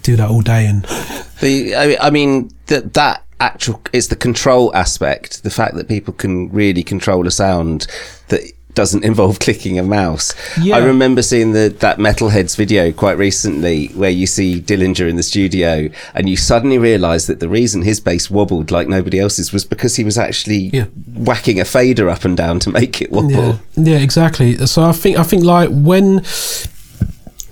[0.03, 0.85] do that all day and
[1.41, 6.13] The, I, I mean, that that actual it's the control aspect, the fact that people
[6.13, 7.87] can really control a sound
[8.29, 8.41] that
[8.79, 10.35] doesn't involve clicking a mouse.
[10.61, 10.77] Yeah.
[10.77, 15.23] I remember seeing the that Metalheads video quite recently where you see Dillinja in the
[15.25, 19.65] studio and you suddenly realise that the reason his bass wobbled like nobody else's was
[19.65, 20.85] because he was actually Yeah.
[21.31, 23.31] whacking a fader up and down to make it wobble.
[23.31, 23.59] Yeah,
[23.91, 24.57] yeah, exactly.
[24.67, 26.23] So I think I think like when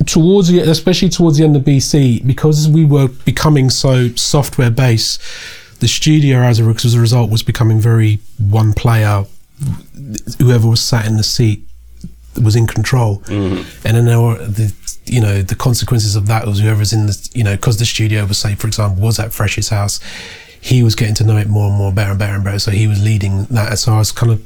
[0.07, 5.20] towards the especially towards the end of BC because we were becoming so software based,
[5.81, 9.24] the studio as a, as a result was becoming very one player.
[10.38, 11.66] Whoever was sat in the seat
[12.42, 14.72] was in control, and then there were the
[15.07, 18.24] you know the consequences of that was whoever's in the you know because the studio
[18.26, 20.00] was say for example was at Fresh's house,
[20.61, 22.59] he was getting to know it more and more better and better and better.
[22.59, 23.78] So he was leading that.
[23.78, 24.42] So I was kind of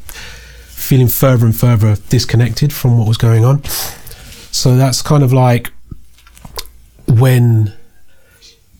[0.69, 3.65] feeling further and further disconnected from what was going on.
[4.53, 5.73] So that's kind of like
[7.07, 7.73] when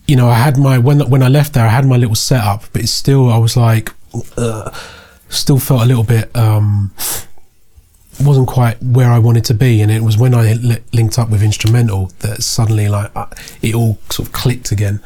[0.07, 2.63] you know I had my when when I left there I had my little setup,
[2.73, 3.91] but it's still I was like
[4.37, 4.71] uh,
[5.31, 6.91] still felt a little bit um
[8.23, 11.29] wasn't quite where I wanted to be, and it was when I li- linked up
[11.29, 13.27] with Instra:mental that suddenly like uh,
[13.61, 14.99] it all sort of clicked again.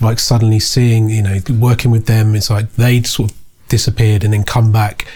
[0.00, 3.36] Like suddenly seeing you know working with them, it's like they'd sort of
[3.68, 5.06] disappeared and then come back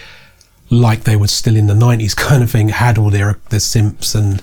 [0.69, 4.15] like they were still in the 90s kind of thing had all their their simps
[4.15, 4.41] and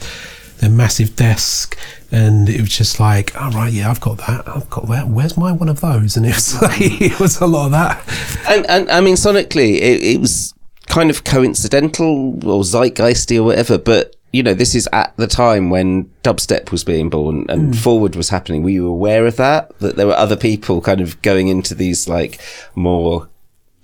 [0.58, 1.76] their massive desk
[2.10, 5.36] and it was just like all right yeah i've got that i've got that where's
[5.36, 8.02] my one of those and it was like it was a lot of that
[8.48, 10.54] And, and I mean, sonically, it, it was
[10.86, 15.70] kind of coincidental or zeitgeisty or whatever, but you know, this is at the time
[15.70, 18.62] when dubstep was being born and forward was happening.
[18.62, 19.76] Were you aware of that?
[19.78, 22.40] That there were other people kind of going into these like
[22.74, 23.28] more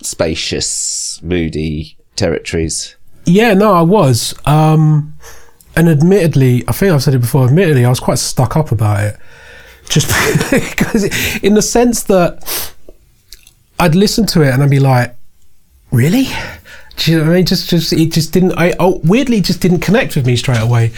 [0.02, 2.96] spacious, moody territories?
[3.24, 5.11] yeah no i was um
[5.76, 9.02] and admittedly i think i've said it before admittedly i was quite stuck up about
[9.04, 9.16] it.
[9.88, 10.08] Just
[10.50, 11.04] because
[11.42, 12.74] in the sense that
[13.80, 15.16] i'd listen to it and i'd be like
[15.92, 16.28] really?
[16.96, 17.46] Do you know what i mean?
[17.46, 20.92] Just just it just didn't i oh, weirdly just didn't connect with me straight away.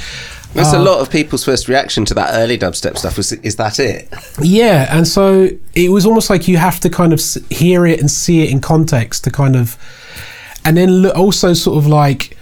[0.55, 3.57] That's a uh, lot of people's first reaction to that early dubstep stuff was, is
[3.57, 4.09] that it?
[4.41, 7.21] Yeah, and so it was almost like you have to kind of
[7.51, 9.77] hear it and see it in context to kind of,
[10.65, 12.34] and then also sort of like,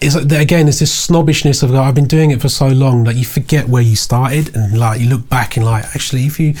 [0.00, 3.04] it's like, again, it's this snobbishness of like, I've been doing it for so long
[3.04, 6.38] that you forget where you started and like you look back and like actually if
[6.38, 6.54] you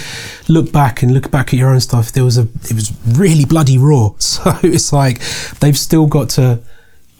[0.48, 3.44] look back and look back at your own stuff, there was a it was really
[3.44, 4.10] bloody raw.
[4.18, 5.20] So it's like
[5.60, 6.60] they've still got to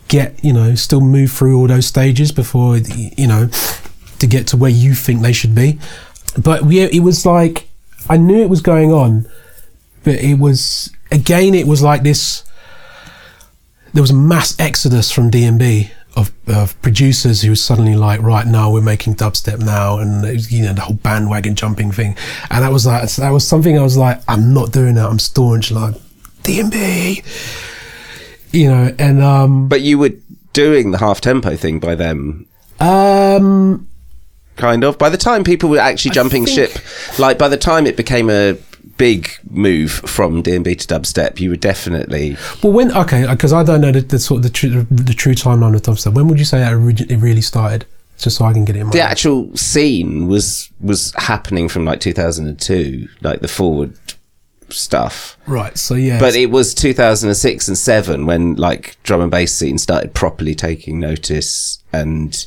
[0.08, 3.48] get you know still move through all those stages before you know
[4.18, 5.78] to get to where you think they should be
[6.40, 7.68] but yeah it was like
[8.08, 9.26] i knew it was going on
[10.02, 12.44] but it was again it was like this
[13.92, 18.46] there was a mass exodus from dnb of, of producers who were suddenly like right
[18.46, 22.16] now we're making dubstep now and it was, you know the whole bandwagon jumping thing.
[22.50, 25.08] And that was like that was something i was like i'm not doing that.
[25.08, 25.94] I'm staunch like
[26.42, 27.24] dnb
[28.52, 30.12] you know and um But you were
[30.52, 32.46] doing the half tempo thing by them.
[32.80, 33.88] Um,
[34.56, 34.98] kind of.
[34.98, 38.30] By the time people were actually jumping think- ship, like by the time it became
[38.30, 38.56] a
[38.96, 43.62] big move from D&B to dubstep, you were definitely well, when okay, uh, because I
[43.62, 46.14] don't know the, the sort of the true, the true timeline of dubstep.
[46.14, 46.72] When would you say that
[47.10, 47.86] it really started?
[48.16, 51.84] Just so I can get it in my the actual scene was was happening from
[51.84, 53.98] like 2002, like the forward
[54.70, 55.36] stuff.
[55.46, 55.76] right.
[55.76, 60.14] So yeah, But it was 2006 and 7 when like drum and bass scene started
[60.14, 62.46] properly taking notice and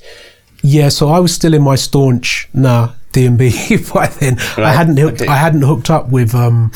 [0.63, 4.39] Yeah, so I was still in my staunch nah DnB by then.
[4.57, 5.31] I hadn't hooked, okay.
[5.31, 6.71] I hadn't hooked up with um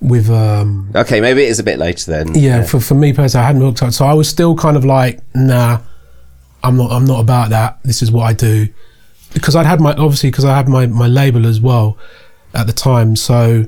[0.00, 2.34] with um okay, maybe it is a bit later then.
[2.34, 3.92] yeah, for for me personally I hadn't hooked up.
[3.92, 5.80] So I was still kind of like nah
[6.62, 7.78] I'm not I'm not about that.
[7.84, 8.68] This is what I do.
[9.32, 11.96] Because I'd had my obviously because I had my my label as well
[12.54, 13.16] at the time.
[13.16, 13.66] So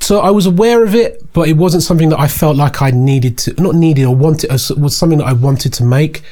[0.00, 2.90] so I was aware of it, but it wasn't something that I felt like I
[2.90, 6.22] needed to not needed or wanted it was something that I wanted to make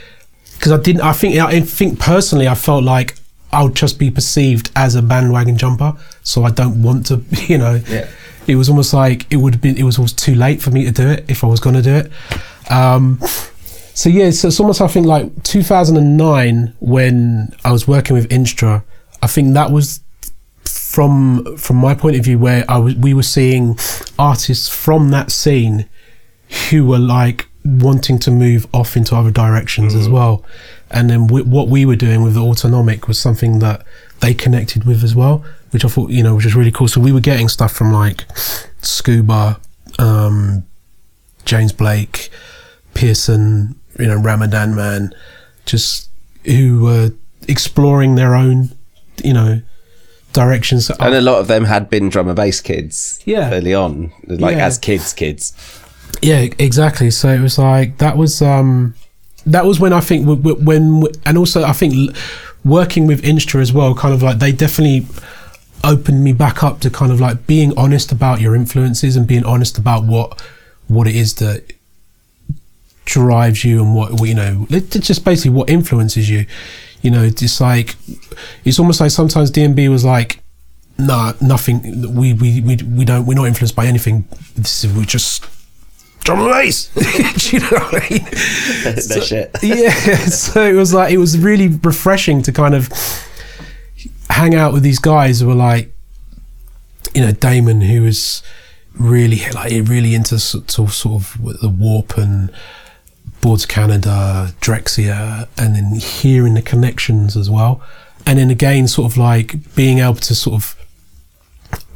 [0.55, 1.03] because I didn't.
[1.03, 3.17] I think I think personally, I felt like
[3.53, 7.23] I would just be perceived as a bandwagon jumper, so I don't want to.
[7.49, 8.09] You know, Yeah.
[8.47, 9.77] it was almost like it would have been.
[9.77, 11.83] It was almost too late for me to do it if I was going to
[11.83, 12.11] do it.
[12.71, 13.19] Um,
[13.95, 18.83] so yeah, so it's almost I think like 2009 when I was working with Instra.
[19.23, 20.01] I think that was
[20.65, 23.79] from from my point of view where I was we were seeing
[24.19, 25.87] artists from that scene
[26.71, 30.45] who were like wanting to move off into other directions as well
[30.93, 33.85] and then w- what we were doing with the autonomic was something that
[34.21, 37.01] they connected with as well which i thought you know which was really cool so
[37.01, 38.25] we were getting stuff from like
[38.83, 39.59] scuba
[39.99, 40.63] um
[41.45, 42.29] james blake
[42.95, 45.13] pearson you know Ramadanman
[45.67, 46.09] just
[46.45, 47.11] who were
[47.49, 48.71] exploring their own
[49.25, 49.61] you know
[50.33, 53.53] directions And a lot of them had been drum and bass kids Yeah.
[53.53, 54.67] early on, like Yeah.
[54.67, 55.53] as kids kids.
[56.23, 57.11] Yeah, exactly.
[57.11, 58.95] So it was like that was um
[59.47, 62.17] that was when I think when and also I think
[62.65, 65.07] working with Instra as well, kind of like they definitely
[65.85, 69.45] opened me back up to kind of like being honest about your influences and being
[69.45, 70.41] honest about what
[70.89, 71.73] what it is that
[73.05, 76.47] drives you and what you know it's just basically what influences you.
[77.03, 77.97] You know it's like
[78.65, 80.41] it's almost like sometimes DnB was like
[80.99, 84.25] nah nothing we we we, we don't we're not influenced by anything.
[84.55, 85.45] This is we just
[86.25, 88.25] drum and bass Do you know what I mean
[89.09, 89.51] no shit.
[89.63, 89.91] yeah
[90.27, 92.89] so it was like it was really refreshing to kind of
[94.31, 95.93] hang out with these guys who were like
[97.15, 98.43] you know Damon who was
[98.95, 102.51] really like really into sort of, sort of the warp and
[103.41, 107.83] Boards Canada, Drexciya, and then hearing the connections as well.
[108.25, 110.77] And then again, sort of like being able to sort of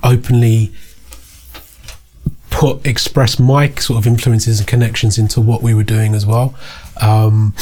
[0.03, 0.73] openly
[2.57, 6.55] put express my sort of influences and connections into what we were doing as well.
[7.03, 7.55] Um,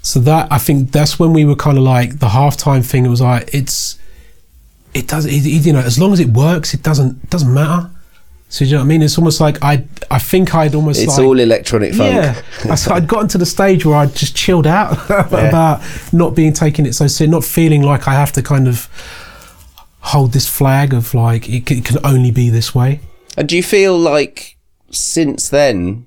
[0.00, 3.04] so that I think that's when we were kind of like the halftime thing.
[3.04, 3.98] It was like it's
[4.94, 5.32] it does it,
[5.66, 7.90] you know as long as it works, it doesn't doesn't matter.
[8.48, 9.02] So you know what I mean?
[9.02, 12.14] It's almost like I I think I'd almost It's like, all electronic funk.
[12.14, 16.34] yeah, I, so I'd gotten to the stage where I'd just chilled out about not
[16.34, 18.88] being taking it so serious, not feeling like I have to kind of
[20.00, 23.00] hold this flag of like it it can only be this way.
[23.36, 24.56] And do you feel like
[24.90, 26.06] since then,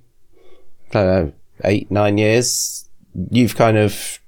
[0.91, 2.87] I don't know, eight, nine years,
[3.31, 4.19] you've kind of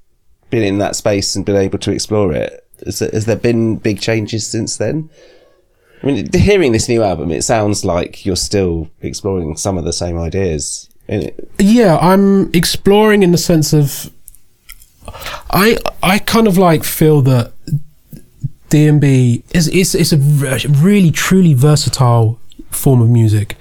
[0.49, 2.65] been in that space and been able to explore it?
[2.85, 5.09] Has there, has there been big changes since then?
[6.03, 9.93] I mean, hearing this new album, it sounds like you're still exploring some of the
[9.93, 10.89] same ideas.
[11.57, 14.11] Yeah, I'm exploring in the sense of
[15.49, 17.53] I I kind of like feel that
[18.69, 20.17] DnB is is is a
[20.67, 22.39] really truly versatile
[22.77, 23.55] form of music.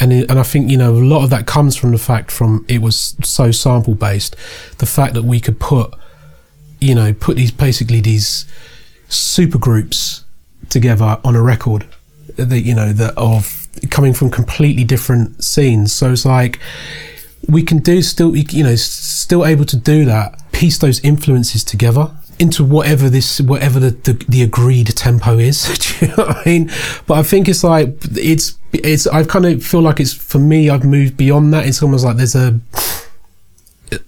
[0.00, 2.30] And, it, and I think you know a lot of that comes from the fact
[2.30, 4.36] from it was so sample based,
[4.78, 5.92] the fact that we could put,
[6.80, 8.46] you know, put these basically these
[9.08, 10.24] super groups
[10.68, 11.86] together on a record
[12.36, 16.58] that you know that of coming from completely different scenes so it's like
[17.48, 22.10] we can do still you know still able to do that piece those influences together
[22.38, 26.70] into whatever this whatever the, the, the agreed tempo is you know i mean
[27.06, 30.70] but i think it's like it's it's i kind of feel like it's for me
[30.70, 32.60] i've moved beyond that it's almost like there's a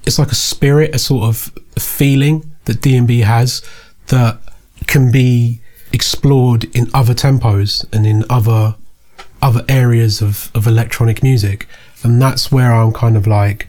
[0.05, 3.63] it's like a spirit, a sort of feeling that DnB has
[4.09, 4.39] that
[4.87, 5.61] can be
[5.93, 8.77] explored in other tempos and in other
[9.43, 11.67] other areas of, of electronic music.
[12.03, 13.69] And that's where I'm kind of like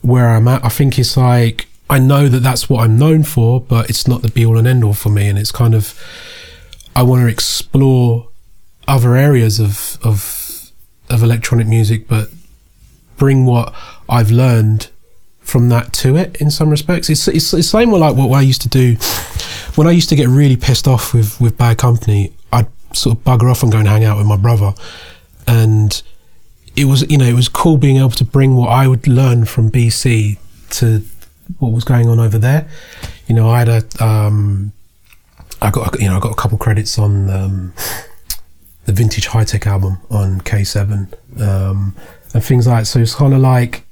[0.00, 0.64] where I'm at.
[0.64, 4.22] I think it's like I know that that's what I'm known for, but it's not
[4.22, 5.28] the be all and end all for me.
[5.28, 5.98] And it's kind of
[6.94, 8.28] I want to explore
[8.86, 10.72] other areas of of
[11.08, 12.28] of electronic music, but
[13.16, 13.74] bring what
[14.08, 14.90] I've learned
[15.40, 17.08] from that to it in some respects.
[17.08, 18.96] It's it's the same like what I used to do
[19.76, 22.32] when I used to get really pissed off with with bad company.
[22.52, 24.74] I'd sort of bugger off and go and hang out with my brother,
[25.46, 26.02] and
[26.76, 29.44] it was you know it was cool being able to bring what I would learn
[29.46, 30.38] from BC
[30.70, 31.02] to
[31.58, 32.68] what was going on over there.
[33.26, 34.72] You know, I had a um,
[35.60, 37.74] I got you know I got a couple credits on um,
[38.84, 41.94] the vintage high tech album on K7 um,
[42.34, 42.86] and things like that.
[42.86, 43.84] So it's kind of like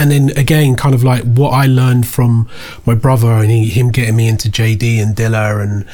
[0.00, 2.48] and then again, kind of like what I learned from
[2.86, 5.86] my brother and he, him getting me into JD and Dilla and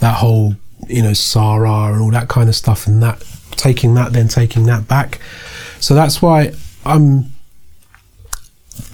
[0.00, 0.56] that whole,
[0.88, 4.64] you know, Sa-Ra and all that kind of stuff, and that taking that, then taking
[4.66, 5.20] that back.
[5.78, 6.52] So that's why
[6.84, 7.26] I'm.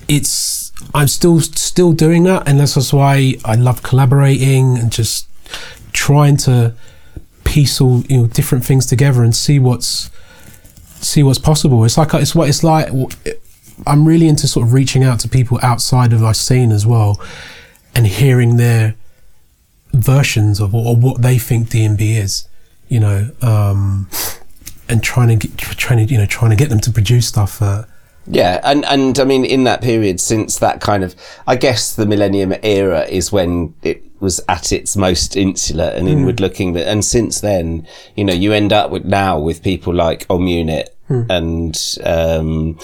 [0.09, 0.60] It's
[0.95, 5.27] I'm still still doing that, and that's why I love collaborating and just
[5.93, 6.75] trying to
[7.45, 10.11] piece all you know different things together and see what's
[11.01, 11.85] see what's possible.
[11.85, 12.89] It's like it's what it's like
[13.87, 17.21] I'm really into sort of reaching out to people outside of our scene as well,
[17.95, 18.95] and hearing their
[19.93, 22.49] versions of or what they think DnB is,
[22.89, 24.09] you know, um,
[24.89, 27.61] and trying to get, trying to you know trying to get them to produce stuff.
[27.63, 27.85] Uh,
[28.31, 31.15] yeah, and and I mean, in that period, since that kind of,
[31.47, 36.13] I guess the Millennium era is when it was at its most insular and mm.
[36.13, 36.73] inward looking.
[36.73, 40.47] But and since then, you know, you end up with now with people like Om
[40.47, 41.27] Unit mm.
[41.29, 41.77] and
[42.07, 42.79] um,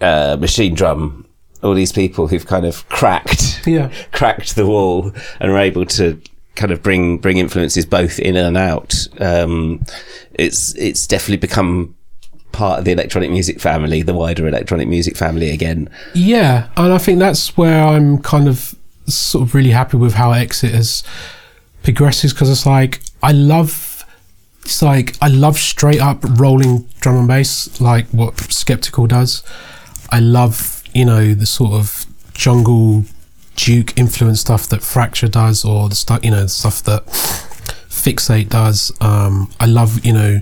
[0.00, 1.26] uh, Machinedrum,
[1.62, 6.20] all these people who've kind of cracked, yeah, cracked the wall and are able to
[6.54, 8.94] kind of bring bring influences both in and out.
[9.18, 9.82] Um,
[10.34, 11.96] it's it's definitely become
[12.52, 15.88] part of the electronic music family, the wider electronic music family again.
[16.14, 18.74] Yeah, and I think that's where I'm kind of
[19.06, 21.02] sort of really happy with how Exit has
[21.82, 24.04] progresses because it's like I love
[24.64, 29.42] it's like I love straight up rolling drum and bass like what Skeptical does.
[30.10, 33.04] I love, you know, the sort of jungle
[33.56, 38.48] Duke influence stuff that Fracture does, or the stuff, you know, the stuff that Fixate
[38.48, 38.92] does.
[39.00, 40.40] Um, I love, you know,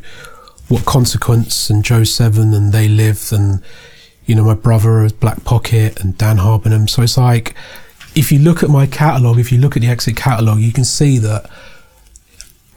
[0.68, 3.62] what Consequence and Joe Seven and They Live, and
[4.24, 6.88] you know, my brother is Black Pocket and Dan Habarnam.
[6.88, 7.54] So it's like,
[8.14, 10.84] if you look at my catalog, if you look at the Exit catalog, you can
[10.84, 11.50] see that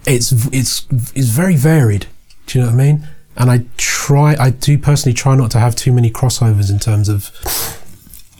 [0.05, 2.07] it's it's it's very varied.
[2.45, 3.07] Do you know what I mean?
[3.39, 7.07] and I try, I do personally try not to have too many crossovers in terms
[7.07, 7.31] of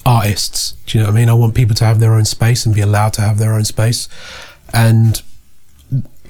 [0.05, 0.73] artists.
[0.85, 1.29] Do you know what I mean?
[1.29, 3.63] I want people to have their own space and be allowed to have their own
[3.63, 4.09] space.
[4.73, 5.21] And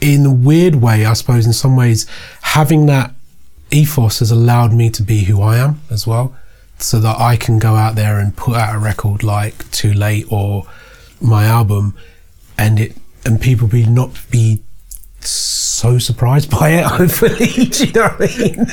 [0.02, 2.06] in a weird way, I suppose, in some ways,
[2.42, 3.14] having that
[3.72, 6.36] ethos has allowed me to be who I am as well.
[6.78, 10.26] So that I can go out there and put out a record like Too Late
[10.32, 10.66] or
[11.20, 11.94] my album
[12.58, 14.62] and it, and people be not be
[15.26, 17.66] so surprised by it, hopefully.
[17.66, 18.66] Do you know what I mean?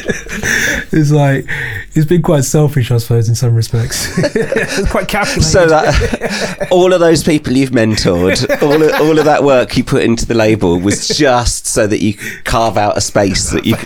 [0.92, 1.46] it's like,
[1.94, 4.18] it's been quite selfish, I suppose, in some respects.
[4.18, 5.44] it's quite calculated.
[5.44, 9.84] So that, all of those people you've mentored, all of, all of that work you
[9.84, 13.76] put into the label was just so that you carve out a space that you.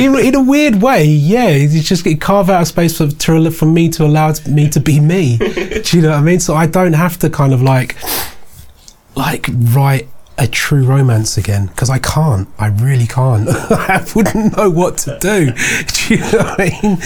[0.00, 1.48] in, in a weird way, yeah.
[1.48, 5.00] You just carve out a space for, to, for me to allow me to be
[5.00, 5.38] me.
[5.38, 6.40] Do you know what I mean?
[6.40, 7.96] So I don't have to kind of like,
[9.14, 10.08] like write
[10.40, 12.48] a true romance again because I can't.
[12.58, 13.46] I really can't.
[13.70, 15.52] I wouldn't know what to do.
[15.86, 16.96] do you know what I mean?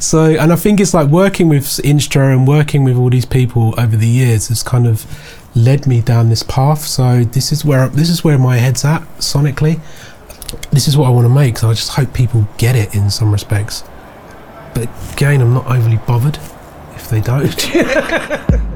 [0.00, 3.74] So, and I think it's like working with Instra and working with all these people
[3.78, 5.06] over the years has kind of
[5.54, 6.80] led me down this path.
[6.80, 9.80] So this is where this is where my head's at sonically.
[10.72, 11.58] This is what I want to make.
[11.58, 13.84] So I just hope people get it in some respects.
[14.74, 16.38] But again, I'm not overly bothered
[16.96, 18.66] if they don't.